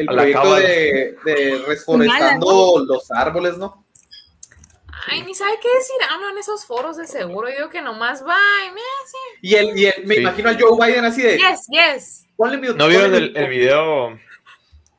proyecto 0.05 0.41
cábala. 0.43 0.59
de, 0.59 1.15
de 1.25 1.63
reforestando 1.67 2.85
los 2.87 3.09
árboles, 3.11 3.57
¿no? 3.57 3.83
Ay, 5.09 5.23
ni 5.23 5.33
sabe 5.33 5.53
qué 5.61 5.69
decir 5.69 5.95
AMLO 6.13 6.29
en 6.31 6.37
esos 6.37 6.65
foros 6.65 6.97
de 6.97 7.07
seguro. 7.07 7.47
Yo 7.49 7.55
digo 7.55 7.69
que 7.69 7.81
nomás 7.81 8.25
va 8.25 8.37
y 8.69 8.73
me 8.73 8.81
Y, 9.41 9.55
el, 9.55 9.77
y 9.79 9.85
el- 9.85 10.05
me 10.05 10.15
Sí. 10.15 10.21
imagino 10.21 10.49
a 10.49 10.57
Joe 10.59 10.77
Biden 10.85 11.05
así 11.05 11.21
de, 11.21 11.37
Yes, 11.37 11.67
yes. 11.69 12.25
mute, 12.37 12.57
¿No 12.73 12.87
vieron 12.87 13.11
ponle 13.11 13.17
el, 13.17 13.27
mute". 13.29 13.39
el 13.43 13.49
video? 13.49 14.19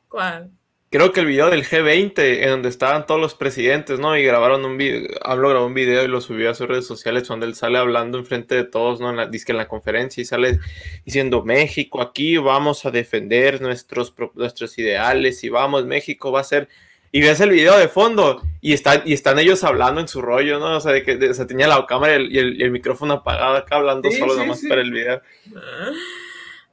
¿Cuál? 0.09 0.49
Creo 0.91 1.11
que 1.11 1.19
el 1.19 1.27
video 1.27 1.51
del 1.51 1.63
G20, 1.63 2.41
en 2.41 2.49
donde 2.49 2.69
estaban 2.69 3.05
todos 3.05 3.21
los 3.21 3.35
presidentes, 3.35 3.99
¿no? 3.99 4.17
Y 4.17 4.23
grabaron 4.23 4.65
un 4.65 4.75
video, 4.75 5.07
AMLO 5.23 5.49
grabó 5.49 5.67
un 5.67 5.75
video 5.75 6.03
y 6.03 6.07
lo 6.07 6.19
subió 6.19 6.49
a 6.49 6.55
sus 6.55 6.67
redes 6.67 6.87
sociales 6.87 7.27
donde 7.27 7.45
él 7.45 7.53
sale 7.53 7.77
hablando 7.77 8.17
enfrente 8.17 8.55
de 8.55 8.63
todos, 8.63 8.99
¿no? 8.99 9.11
En 9.11 9.17
la, 9.17 9.27
dizque 9.27 9.51
en 9.51 9.59
la 9.59 9.67
conferencia 9.67 10.19
y 10.19 10.25
sale 10.25 10.57
diciendo, 11.05 11.45
México, 11.45 12.01
aquí 12.01 12.37
vamos 12.37 12.85
a 12.87 12.91
defender 12.91 13.61
nuestros, 13.61 14.15
nuestros 14.33 14.79
ideales 14.79 15.43
y 15.43 15.49
vamos, 15.49 15.85
México 15.85 16.31
va 16.31 16.39
a 16.41 16.43
ser... 16.43 16.67
Y 17.11 17.21
ves 17.21 17.39
el 17.39 17.49
video 17.51 17.75
de 17.77 17.87
fondo 17.87 18.41
y, 18.61 18.73
están 18.73 19.01
y 19.05 19.13
están 19.13 19.37
ellos 19.39 19.63
hablando 19.63 19.99
en 20.01 20.07
su 20.07 20.21
rollo, 20.21 20.59
¿no? 20.59 20.77
O 20.77 20.79
sea, 20.79 20.91
de 20.91 21.01
que 21.03 21.17
de- 21.17 21.29
o 21.31 21.33
sea, 21.33 21.47
tenía 21.47 21.67
la 21.67 21.83
cámara 21.87 22.13
y 22.13 22.15
el, 22.17 22.31
y 22.31 22.37
el- 22.37 22.61
y 22.61 22.63
el 22.63 22.71
micrófono 22.71 23.13
apagado 23.15 23.55
acá 23.57 23.77
hablando 23.77 24.09
Sí, 24.11 24.17
solo 24.17 24.33
sí, 24.33 24.39
nomás 24.39 24.59
sí. 24.59 24.67
para 24.67 24.81
el 24.81 24.91
video. 24.91 25.19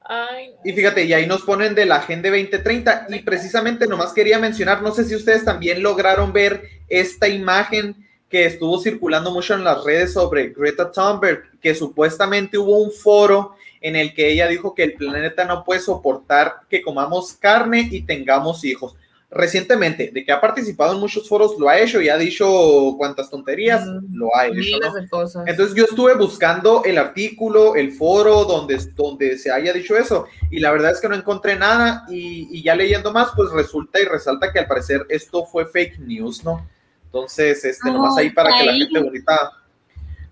Ay, 0.09 0.55
Y 0.65 0.73
fíjate, 0.73 1.05
y 1.05 1.13
ahí 1.13 1.27
nos 1.27 1.43
ponen 1.43 1.75
de 1.75 1.87
la 1.87 1.97
Agenda 1.97 2.31
2030 2.31 3.07
y 3.11 3.21
precisamente 3.21 3.87
nomás 3.87 4.13
quería 4.13 4.39
mencionar, 4.39 4.83
no 4.83 4.93
sé 4.93 5.05
si 5.05 5.17
ustedes 5.17 5.45
también 5.45 5.83
lograron 5.83 6.33
ver 6.33 6.63
esta 6.89 7.29
imagen 7.29 8.07
que 8.29 8.47
estuvo 8.47 8.79
circulando 8.81 9.31
mucho 9.31 9.55
en 9.55 9.65
las 9.65 9.83
redes 9.85 10.13
sobre 10.13 10.51
Greta 10.51 10.91
Thunberg, 10.91 11.59
que 11.61 11.75
supuestamente 11.75 12.59
hubo 12.59 12.79
un 12.79 12.91
foro 12.91 13.57
en 13.81 13.97
el 13.97 14.15
que 14.15 14.31
ella 14.31 14.49
dijo 14.49 14.75
que 14.75 14.83
el 14.83 14.95
planeta 14.95 15.45
no 15.45 15.65
puede 15.65 15.81
soportar 15.81 16.61
que 16.69 16.83
comamos 16.83 17.35
carne 17.35 17.89
y 17.91 18.03
tengamos 18.03 18.65
hijos. 18.65 18.97
Recientemente, 19.29 20.11
de 20.13 20.25
que 20.25 20.31
ha 20.31 20.41
participado 20.41 20.95
en 20.95 21.01
muchos 21.01 21.29
foros, 21.29 21.59
lo 21.59 21.69
ha 21.69 21.79
hecho 21.81 22.01
y 22.01 22.09
ha 22.09 22.17
dicho 22.17 22.95
cuantas 22.97 23.29
tonterías, 23.29 23.85
Mm, 23.85 24.17
lo 24.17 24.35
ha 24.37 24.47
hecho. 24.47 24.55
miles 24.55 24.81
¿no? 24.81 24.95
de 24.95 25.09
cosas. 25.09 25.45
Entonces 25.49 25.75
yo 25.75 25.85
estuve 25.85 26.15
buscando 26.15 26.83
el 26.85 26.97
artículo, 26.97 27.75
el 27.75 27.91
foro 27.93 28.45
donde, 28.45 28.79
donde 28.95 29.37
se 29.37 29.51
haya 29.51 29.73
dicho 29.73 29.97
eso 29.97 30.27
y 30.51 30.61
la 30.61 30.71
verdad 30.71 30.93
es 30.93 31.01
que 31.01 31.09
no 31.09 31.17
encontré 31.17 31.57
nada 31.57 32.05
y, 32.09 32.47
y 32.57 32.63
ya 32.63 32.77
leyendo 32.77 33.13
más 33.13 33.31
pues 33.35 33.51
resulta 33.51 34.01
y 34.01 34.05
resalta 34.05 34.53
que 34.53 34.61
al 34.61 34.69
parecer 34.69 35.05
esto 35.09 35.45
fue 35.45 35.67
fake 35.67 35.99
news, 35.99 36.45
¿no? 36.45 36.65
Entonces, 37.07 37.65
este, 37.65 37.89
Ah, 37.89 37.93
nomás 37.93 38.17
ahí 38.19 38.31
para 38.31 38.51
que 38.57 38.65
la 38.65 38.75
gente 38.75 39.01
bonita 39.01 39.53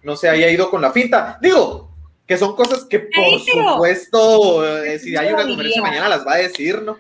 no 0.05 0.15
se 0.17 0.29
haya 0.29 0.49
ido 0.51 0.71
con 0.71 0.81
la 0.83 0.93
finta. 0.93 1.39
Digo, 1.43 1.91
que 2.27 2.37
son 2.39 2.55
cosas 2.55 2.85
que 2.85 3.01
por 3.01 3.25
Ahí, 3.25 3.45
supuesto, 3.45 4.85
eh, 4.85 4.99
si 4.99 5.17
hay 5.17 5.33
una 5.33 5.45
conferencia 5.47 5.83
mañana 5.83 6.09
las 6.09 6.27
va 6.27 6.35
a 6.35 6.39
decir, 6.39 6.81
¿no? 6.83 6.97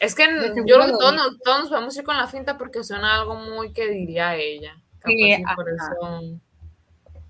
Es 0.00 0.14
que 0.14 0.24
yo 0.66 0.76
creo 0.76 0.86
que 0.86 0.92
todos 0.92 1.14
nos, 1.14 1.38
todos 1.44 1.60
nos 1.60 1.68
podemos 1.68 1.96
ir 1.96 2.04
con 2.04 2.16
la 2.16 2.26
finta 2.26 2.56
porque 2.58 2.82
suena 2.82 3.20
algo 3.20 3.36
muy 3.36 3.72
que 3.72 3.88
diría 3.88 4.34
ella. 4.34 4.74
Capaz 4.98 5.12
Sí, 5.12 5.32
y 5.34 5.42
por 5.54 5.66
ajá. 5.68 5.92
eso. 5.94 6.38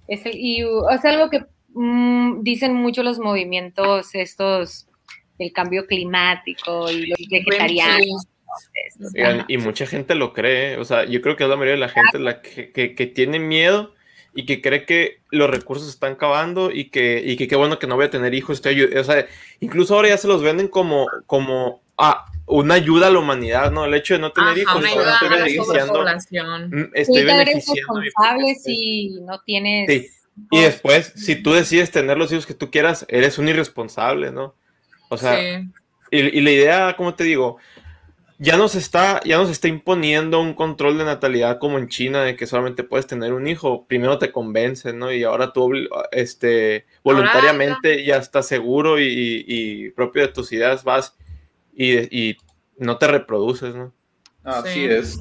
Es, 0.09 0.25
el- 0.27 0.37
y 0.39 0.65
uh, 0.65 0.89
es 0.91 1.05
algo 1.05 1.29
que 1.31 1.45
mm, 1.75 2.43
dicen 2.43 2.75
mucho 2.75 3.03
los 3.03 3.19
movimientos 3.19 4.15
estos, 4.15 4.87
el 5.39 5.53
cambio 5.53 5.87
climático 5.87 6.91
y 6.91 7.07
los 7.07 7.19
vegetarianos. 7.31 8.27
y 9.49 9.57
mucha 9.59 9.87
gente 9.87 10.15
lo 10.15 10.33
cree, 10.33 10.75
¿eh? 10.75 10.77
o 10.79 10.85
sea, 10.85 11.05
yo 11.05 11.21
creo 11.21 11.37
que 11.37 11.45
es 11.45 11.51
la 11.51 11.57
mayoría 11.57 11.75
de 11.75 11.81
la 11.81 11.89
gente 11.89 12.19
la 12.19 12.43
que, 12.43 12.73
que- 12.73 12.95
que 12.95 13.07
tiene 13.07 13.39
miedo 13.39 13.95
y 14.35 14.47
que 14.47 14.61
cree 14.63 14.85
que 14.87 15.23
los 15.31 15.51
recursos 15.51 15.87
se 15.87 15.93
están 15.93 16.13
acabando 16.13 16.71
y 16.71 16.91
que, 16.91 17.23
y 17.25 17.37
que 17.37 17.49
qué 17.49 17.57
bueno 17.57 17.79
que 17.79 17.87
no 17.87 17.97
voy 17.97 18.07
a 18.07 18.11
tener 18.11 18.33
hijos, 18.35 18.59
estoy 18.59 18.83
o 18.83 19.05
sea, 19.05 19.27
incluso 19.61 19.95
ahora 19.95 20.09
ya 20.11 20.17
se 20.17 20.29
los 20.29 20.43
venden 20.43 20.69
como, 20.69 21.07
como 21.27 21.81
ah, 22.01 22.27
una 22.47 22.75
ayuda 22.75 23.07
a 23.07 23.11
la 23.11 23.19
humanidad, 23.21 23.71
¿no? 23.71 23.85
El 23.85 23.95
hecho 23.95 24.15
de 24.15 24.21
no 24.21 24.33
tener 24.33 24.51
Ajá, 24.51 24.59
hijos, 24.61 24.77
una 24.77 24.89
ayuda 24.89 25.13
estoy 25.13 25.29
a 25.29 25.31
la 25.31 25.37
beneficiando, 25.37 26.05
mm, 26.69 26.83
Sí, 26.83 26.91
estoy 26.95 27.25
beneficiando. 27.25 28.01
responsable 28.01 28.55
si 28.57 29.11
no 29.23 29.41
tienes. 29.43 29.89
Sí. 29.89 30.09
Y 30.51 30.61
después, 30.61 31.13
si 31.17 31.37
tú 31.37 31.53
decides 31.53 31.91
tener 31.91 32.17
los 32.19 32.33
hijos 32.33 32.47
que 32.47 32.55
tú 32.55 32.71
quieras, 32.71 33.05
eres 33.09 33.39
un 33.39 33.49
irresponsable, 33.49 34.33
¿no? 34.33 34.55
O 35.11 35.17
sea, 35.17 35.37
Sí. 35.37 35.69
y, 36.11 36.19
y 36.39 36.41
la 36.41 36.51
idea, 36.51 36.97
como 36.97 37.15
te 37.15 37.25
digo, 37.25 37.59
ya 38.39 38.57
nos 38.57 38.75
está, 38.75 39.21
ya 39.25 39.37
nos 39.37 39.51
está 39.51 39.69
imponiendo 39.69 40.41
un 40.41 40.55
control 40.55 40.97
de 40.97 41.05
natalidad 41.05 41.59
como 41.59 41.79
en 41.79 41.89
China, 41.89 42.23
de 42.25 42.37
que 42.37 42.47
solamente 42.47 42.83
puedes 42.85 43.07
tener 43.07 43.35
un 43.35 43.47
hijo. 43.47 43.85
Primero 43.87 44.19
te 44.19 44.33
convencen, 44.33 44.99
¿no? 44.99 45.13
Y 45.13 45.25
ahora 45.25 45.53
tú, 45.53 45.71
este, 46.11 46.87
voluntariamente 47.05 48.03
ya 48.05 48.17
estás 48.17 48.49
seguro 48.49 48.99
y, 48.99 49.05
y- 49.05 49.45
y 49.47 49.91
propio 49.91 50.23
de 50.23 50.29
tus 50.29 50.53
ideas 50.53 50.85
vas 50.85 51.17
y, 51.85 52.31
y 52.31 52.37
no 52.79 52.99
te 52.99 53.07
reproduces, 53.07 53.75
¿no? 53.75 53.93
Así 54.45 54.73
Sí. 54.73 54.85
es. 54.87 55.21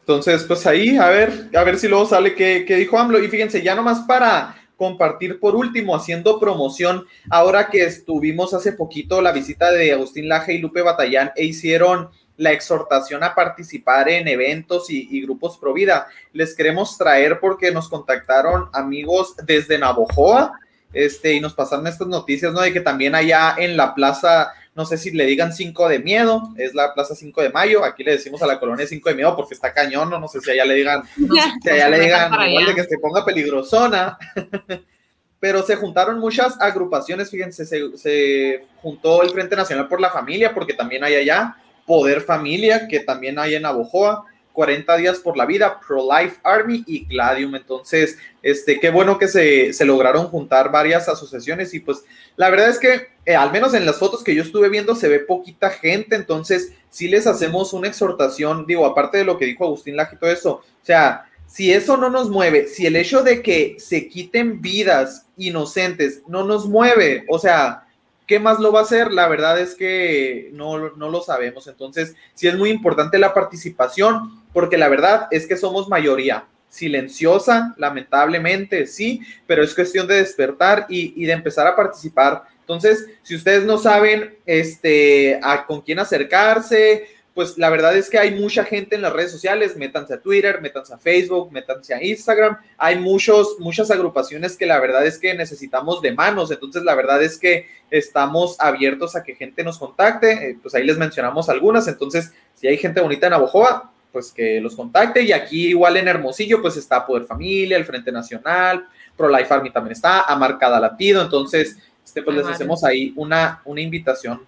Entonces, 0.00 0.44
pues 0.44 0.66
ahí, 0.66 0.96
a 0.98 1.08
ver, 1.08 1.48
a 1.54 1.64
ver 1.64 1.78
si 1.78 1.88
luego 1.88 2.04
sale 2.06 2.34
qué, 2.34 2.64
qué 2.66 2.76
dijo 2.76 2.98
AMLO. 2.98 3.22
Y 3.22 3.28
fíjense, 3.28 3.62
ya 3.62 3.74
nomás 3.74 4.00
para 4.00 4.56
compartir 4.76 5.40
por 5.40 5.56
último, 5.56 5.96
haciendo 5.96 6.38
promoción, 6.38 7.06
ahora 7.30 7.68
que 7.68 7.84
estuvimos 7.84 8.52
hace 8.52 8.72
poquito 8.72 9.22
la 9.22 9.32
visita 9.32 9.70
de 9.70 9.92
Agustín 9.92 10.28
Laje 10.28 10.52
y 10.54 10.58
Lupe 10.58 10.82
Batallán 10.82 11.30
e 11.36 11.44
hicieron 11.44 12.10
la 12.36 12.52
exhortación 12.52 13.22
a 13.22 13.34
participar 13.34 14.08
en 14.08 14.26
eventos 14.28 14.90
y, 14.90 15.08
y 15.10 15.22
grupos 15.22 15.56
pro 15.56 15.72
vida. 15.72 16.08
Les 16.32 16.54
queremos 16.54 16.98
traer 16.98 17.38
porque 17.40 17.70
nos 17.70 17.88
contactaron 17.88 18.68
amigos 18.72 19.36
desde 19.46 19.78
Navojoa, 19.78 20.52
este, 20.92 21.32
y 21.32 21.40
nos 21.40 21.54
pasaron 21.54 21.86
estas 21.86 22.08
noticias, 22.08 22.52
¿no? 22.52 22.60
De 22.60 22.72
que 22.72 22.80
también 22.80 23.14
allá 23.14 23.54
en 23.56 23.76
la 23.76 23.94
plaza, 23.94 24.52
no 24.74 24.84
sé 24.84 24.98
si 24.98 25.12
le 25.12 25.24
digan 25.24 25.52
5 25.52 25.88
de 25.88 26.00
miedo, 26.00 26.52
es 26.56 26.74
la 26.74 26.94
plaza 26.94 27.14
5 27.14 27.42
de 27.42 27.50
mayo, 27.50 27.84
aquí 27.84 28.02
le 28.02 28.12
decimos 28.12 28.42
a 28.42 28.46
la 28.46 28.58
colonia 28.58 28.86
5 28.86 29.08
de 29.08 29.14
miedo 29.14 29.36
porque 29.36 29.54
está 29.54 29.72
cañón, 29.72 30.10
no, 30.10 30.18
no 30.18 30.26
sé 30.26 30.40
si 30.40 30.50
allá 30.50 30.64
le 30.64 30.74
digan, 30.74 31.02
si 31.62 31.70
allá 31.70 31.88
le 31.88 32.00
digan 32.00 32.32
igual 32.48 32.66
de 32.66 32.74
que 32.74 32.84
se 32.84 32.98
ponga 32.98 33.24
peligrosona. 33.24 34.18
Pero 35.40 35.62
se 35.62 35.76
juntaron 35.76 36.18
muchas 36.20 36.58
agrupaciones, 36.58 37.30
fíjense, 37.30 37.66
se, 37.66 37.98
se 37.98 38.64
juntó 38.80 39.22
el 39.22 39.28
Frente 39.28 39.54
Nacional 39.54 39.88
por 39.88 40.00
la 40.00 40.10
Familia, 40.10 40.54
porque 40.54 40.72
también 40.72 41.04
hay 41.04 41.16
allá, 41.16 41.56
Poder 41.86 42.22
Familia, 42.22 42.88
que 42.88 43.00
también 43.00 43.38
hay 43.38 43.54
en 43.54 43.66
Abojoa, 43.66 44.24
40 44.54 44.96
días 44.96 45.18
por 45.18 45.36
la 45.36 45.44
vida, 45.44 45.80
Pro 45.86 46.08
Life 46.10 46.36
Army 46.42 46.82
y 46.86 47.04
Gladium. 47.04 47.56
Entonces, 47.56 48.16
este, 48.40 48.80
qué 48.80 48.88
bueno 48.88 49.18
que 49.18 49.28
se, 49.28 49.74
se 49.74 49.84
lograron 49.84 50.28
juntar 50.28 50.70
varias 50.70 51.08
asociaciones 51.08 51.74
y 51.74 51.80
pues 51.80 52.04
la 52.36 52.48
verdad 52.48 52.70
es 52.70 52.78
que 52.78 53.08
eh, 53.26 53.34
al 53.36 53.52
menos 53.52 53.74
en 53.74 53.84
las 53.84 53.98
fotos 53.98 54.22
que 54.24 54.34
yo 54.34 54.42
estuve 54.42 54.68
viendo 54.68 54.94
se 54.94 55.08
ve 55.08 55.18
poquita 55.18 55.70
gente, 55.70 56.14
entonces 56.16 56.72
sí 56.88 57.08
les 57.08 57.26
hacemos 57.26 57.72
una 57.72 57.88
exhortación, 57.88 58.64
digo, 58.64 58.86
aparte 58.86 59.18
de 59.18 59.24
lo 59.24 59.36
que 59.36 59.46
dijo 59.46 59.64
Agustín 59.64 59.96
Laje 59.96 60.16
y 60.16 60.18
todo 60.18 60.30
eso, 60.30 60.50
o 60.52 60.86
sea, 60.86 61.26
si 61.46 61.72
eso 61.72 61.96
no 61.96 62.08
nos 62.08 62.30
mueve, 62.30 62.68
si 62.68 62.86
el 62.86 62.96
hecho 62.96 63.22
de 63.22 63.42
que 63.42 63.76
se 63.78 64.08
quiten 64.08 64.62
vidas 64.62 65.26
inocentes 65.36 66.22
no 66.26 66.44
nos 66.44 66.66
mueve, 66.66 67.24
o 67.28 67.38
sea, 67.38 67.84
¿qué 68.26 68.38
más 68.38 68.60
lo 68.60 68.72
va 68.72 68.80
a 68.80 68.84
hacer? 68.84 69.12
La 69.12 69.28
verdad 69.28 69.58
es 69.58 69.74
que 69.74 70.50
no, 70.52 70.90
no 70.96 71.10
lo 71.10 71.22
sabemos. 71.22 71.66
Entonces, 71.66 72.14
sí 72.34 72.48
es 72.48 72.56
muy 72.56 72.70
importante 72.70 73.18
la 73.18 73.34
participación, 73.34 74.43
porque 74.54 74.78
la 74.78 74.88
verdad 74.88 75.26
es 75.30 75.46
que 75.46 75.58
somos 75.58 75.88
mayoría. 75.88 76.46
Silenciosa, 76.70 77.74
lamentablemente, 77.76 78.86
sí, 78.86 79.20
pero 79.46 79.62
es 79.62 79.74
cuestión 79.74 80.08
de 80.08 80.16
despertar 80.16 80.86
y, 80.88 81.24
de 81.24 81.32
empezar 81.32 81.66
a 81.66 81.76
participar. 81.76 82.44
Entonces, 82.60 83.06
si 83.22 83.36
ustedes 83.36 83.64
no 83.64 83.78
saben 83.78 84.38
este, 84.46 85.38
a, 85.42 85.66
con 85.66 85.82
quién 85.82 85.98
acercarse, 85.98 87.06
pues 87.34 87.58
la 87.58 87.68
verdad 87.68 87.96
es 87.96 88.08
que 88.08 88.18
hay 88.18 88.32
mucha 88.32 88.64
gente 88.64 88.94
en 88.94 89.02
las 89.02 89.12
redes 89.12 89.32
sociales, 89.32 89.76
métanse 89.76 90.14
a 90.14 90.20
Twitter, 90.20 90.60
métanse 90.60 90.94
a 90.94 90.98
Facebook, 90.98 91.50
métanse 91.52 91.92
a 91.92 92.02
Instagram, 92.02 92.56
hay 92.78 92.98
muchos, 92.98 93.56
muchas 93.58 93.90
agrupaciones 93.90 94.56
que 94.56 94.66
la 94.66 94.78
verdad 94.78 95.04
es 95.04 95.18
que 95.18 95.34
necesitamos 95.34 96.00
de 96.00 96.12
manos, 96.12 96.52
entonces 96.52 96.84
la 96.84 96.94
verdad 96.94 97.22
es 97.22 97.38
que 97.38 97.66
estamos 97.90 98.56
abiertos 98.60 99.16
a 99.16 99.24
que 99.24 99.34
gente 99.34 99.64
nos 99.64 99.78
contacte, 99.78 100.50
eh, 100.50 100.58
pues 100.62 100.74
ahí 100.76 100.84
les 100.84 100.96
mencionamos 100.96 101.48
algunas, 101.48 101.88
entonces 101.88 102.32
si 102.54 102.68
hay 102.68 102.78
gente 102.78 103.00
bonita 103.00 103.26
en 103.26 103.32
Abojoa, 103.32 103.92
pues 104.14 104.32
que 104.32 104.60
los 104.60 104.76
contacte 104.76 105.22
y 105.22 105.32
aquí 105.32 105.66
igual 105.66 105.96
en 105.96 106.06
Hermosillo 106.06 106.62
pues 106.62 106.76
está 106.76 107.04
Poder 107.04 107.24
Familia, 107.24 107.76
el 107.76 107.84
Frente 107.84 108.12
Nacional, 108.12 108.86
Pro 109.16 109.28
Life 109.28 109.52
Army 109.52 109.70
también 109.70 109.92
está, 109.92 110.22
Amarcada 110.22 110.78
Latido, 110.78 111.20
entonces 111.20 111.76
este, 112.04 112.22
pues 112.22 112.36
les 112.36 112.46
hacemos 112.46 112.84
ahí 112.84 113.12
una, 113.16 113.60
una 113.64 113.80
invitación 113.80 114.46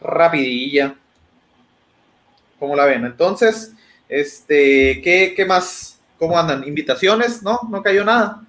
rapidilla. 0.00 0.96
¿Cómo 2.58 2.74
la 2.74 2.86
ven? 2.86 3.04
Entonces, 3.04 3.74
este, 4.08 5.00
¿qué, 5.02 5.34
qué 5.36 5.44
más? 5.44 6.00
¿Cómo 6.18 6.38
andan? 6.38 6.66
¿Invitaciones? 6.66 7.42
¿No? 7.42 7.60
¿No 7.70 7.82
cayó 7.82 8.04
nada? 8.04 8.42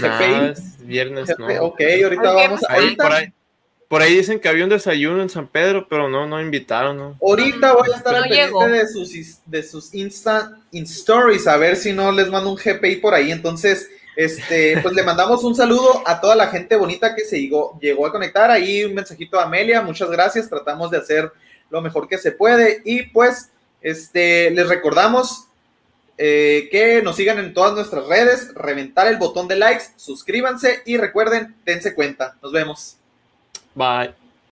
Nada, 0.00 0.48
es 0.50 0.84
viernes, 0.84 1.28
¿no? 1.38 1.46
Ok, 1.62 1.80
ahorita 2.02 2.32
Ok, 2.32 2.36
vamos 2.36 2.64
a... 2.64 2.72
Ahí, 2.72 2.82
Ahorita, 2.82 3.04
por, 3.04 3.12
ahí, 3.12 3.32
por 3.88 4.02
ahí 4.02 4.16
dicen 4.16 4.40
que 4.40 4.48
había 4.48 4.64
un 4.64 4.70
desayuno 4.70 5.22
en 5.22 5.30
San 5.30 5.46
Pedro, 5.46 5.86
pero 5.88 6.08
no, 6.08 6.26
no 6.26 6.40
invitaron, 6.40 6.96
¿no? 6.96 7.16
ahorita 7.20 7.74
voy 7.74 7.90
a 7.92 7.96
estar 7.96 8.12
No 8.12 8.18
al 8.18 8.28
pendiente 8.28 8.68
de 8.68 8.88
sus, 8.88 9.40
de 9.46 9.62
sus 9.62 9.94
Insta 9.94 10.58
in 10.72 10.84
stories, 10.84 11.46
a 11.46 11.56
ver 11.56 11.76
si 11.76 11.92
no 11.92 12.10
les 12.10 12.28
mando 12.28 12.50
un 12.50 12.56
GPI 12.56 12.96
por 12.96 13.14
ahí. 13.14 13.30
Entonces, 13.30 13.88
este, 14.16 14.78
pues 14.82 14.94
le 14.94 15.04
mandamos 15.04 15.44
un 15.44 15.54
saludo 15.54 16.02
a 16.04 16.20
toda 16.20 16.34
la 16.34 16.48
gente 16.48 16.74
bonita 16.74 17.14
que 17.14 17.24
se 17.24 17.40
llegó, 17.40 17.78
llegó 17.80 18.06
a 18.06 18.12
conectar. 18.12 18.50
Ahí 18.50 18.84
un 18.84 18.94
mensajito 18.94 19.38
a 19.38 19.44
Amelia, 19.44 19.82
muchas 19.82 20.10
gracias. 20.10 20.48
Tratamos 20.48 20.90
de 20.90 20.98
hacer 20.98 21.30
lo 21.70 21.80
mejor 21.80 22.08
que 22.08 22.18
se 22.18 22.32
puede. 22.32 22.82
Y 22.84 23.04
pues, 23.04 23.50
este, 23.82 24.50
les 24.50 24.68
recordamos 24.68 25.46
eh, 26.18 26.68
que 26.72 27.02
nos 27.02 27.16
sigan 27.16 27.38
en 27.38 27.54
todas 27.54 27.74
nuestras 27.74 28.06
redes, 28.06 28.52
reventar 28.54 29.06
el 29.06 29.18
botón 29.18 29.46
de 29.48 29.56
likes, 29.56 29.84
suscríbanse 29.96 30.82
y 30.86 30.96
recuerden, 30.96 31.54
dense 31.64 31.94
cuenta. 31.94 32.36
Nos 32.42 32.52
vemos. 32.52 32.96
Bye. 33.76 34.14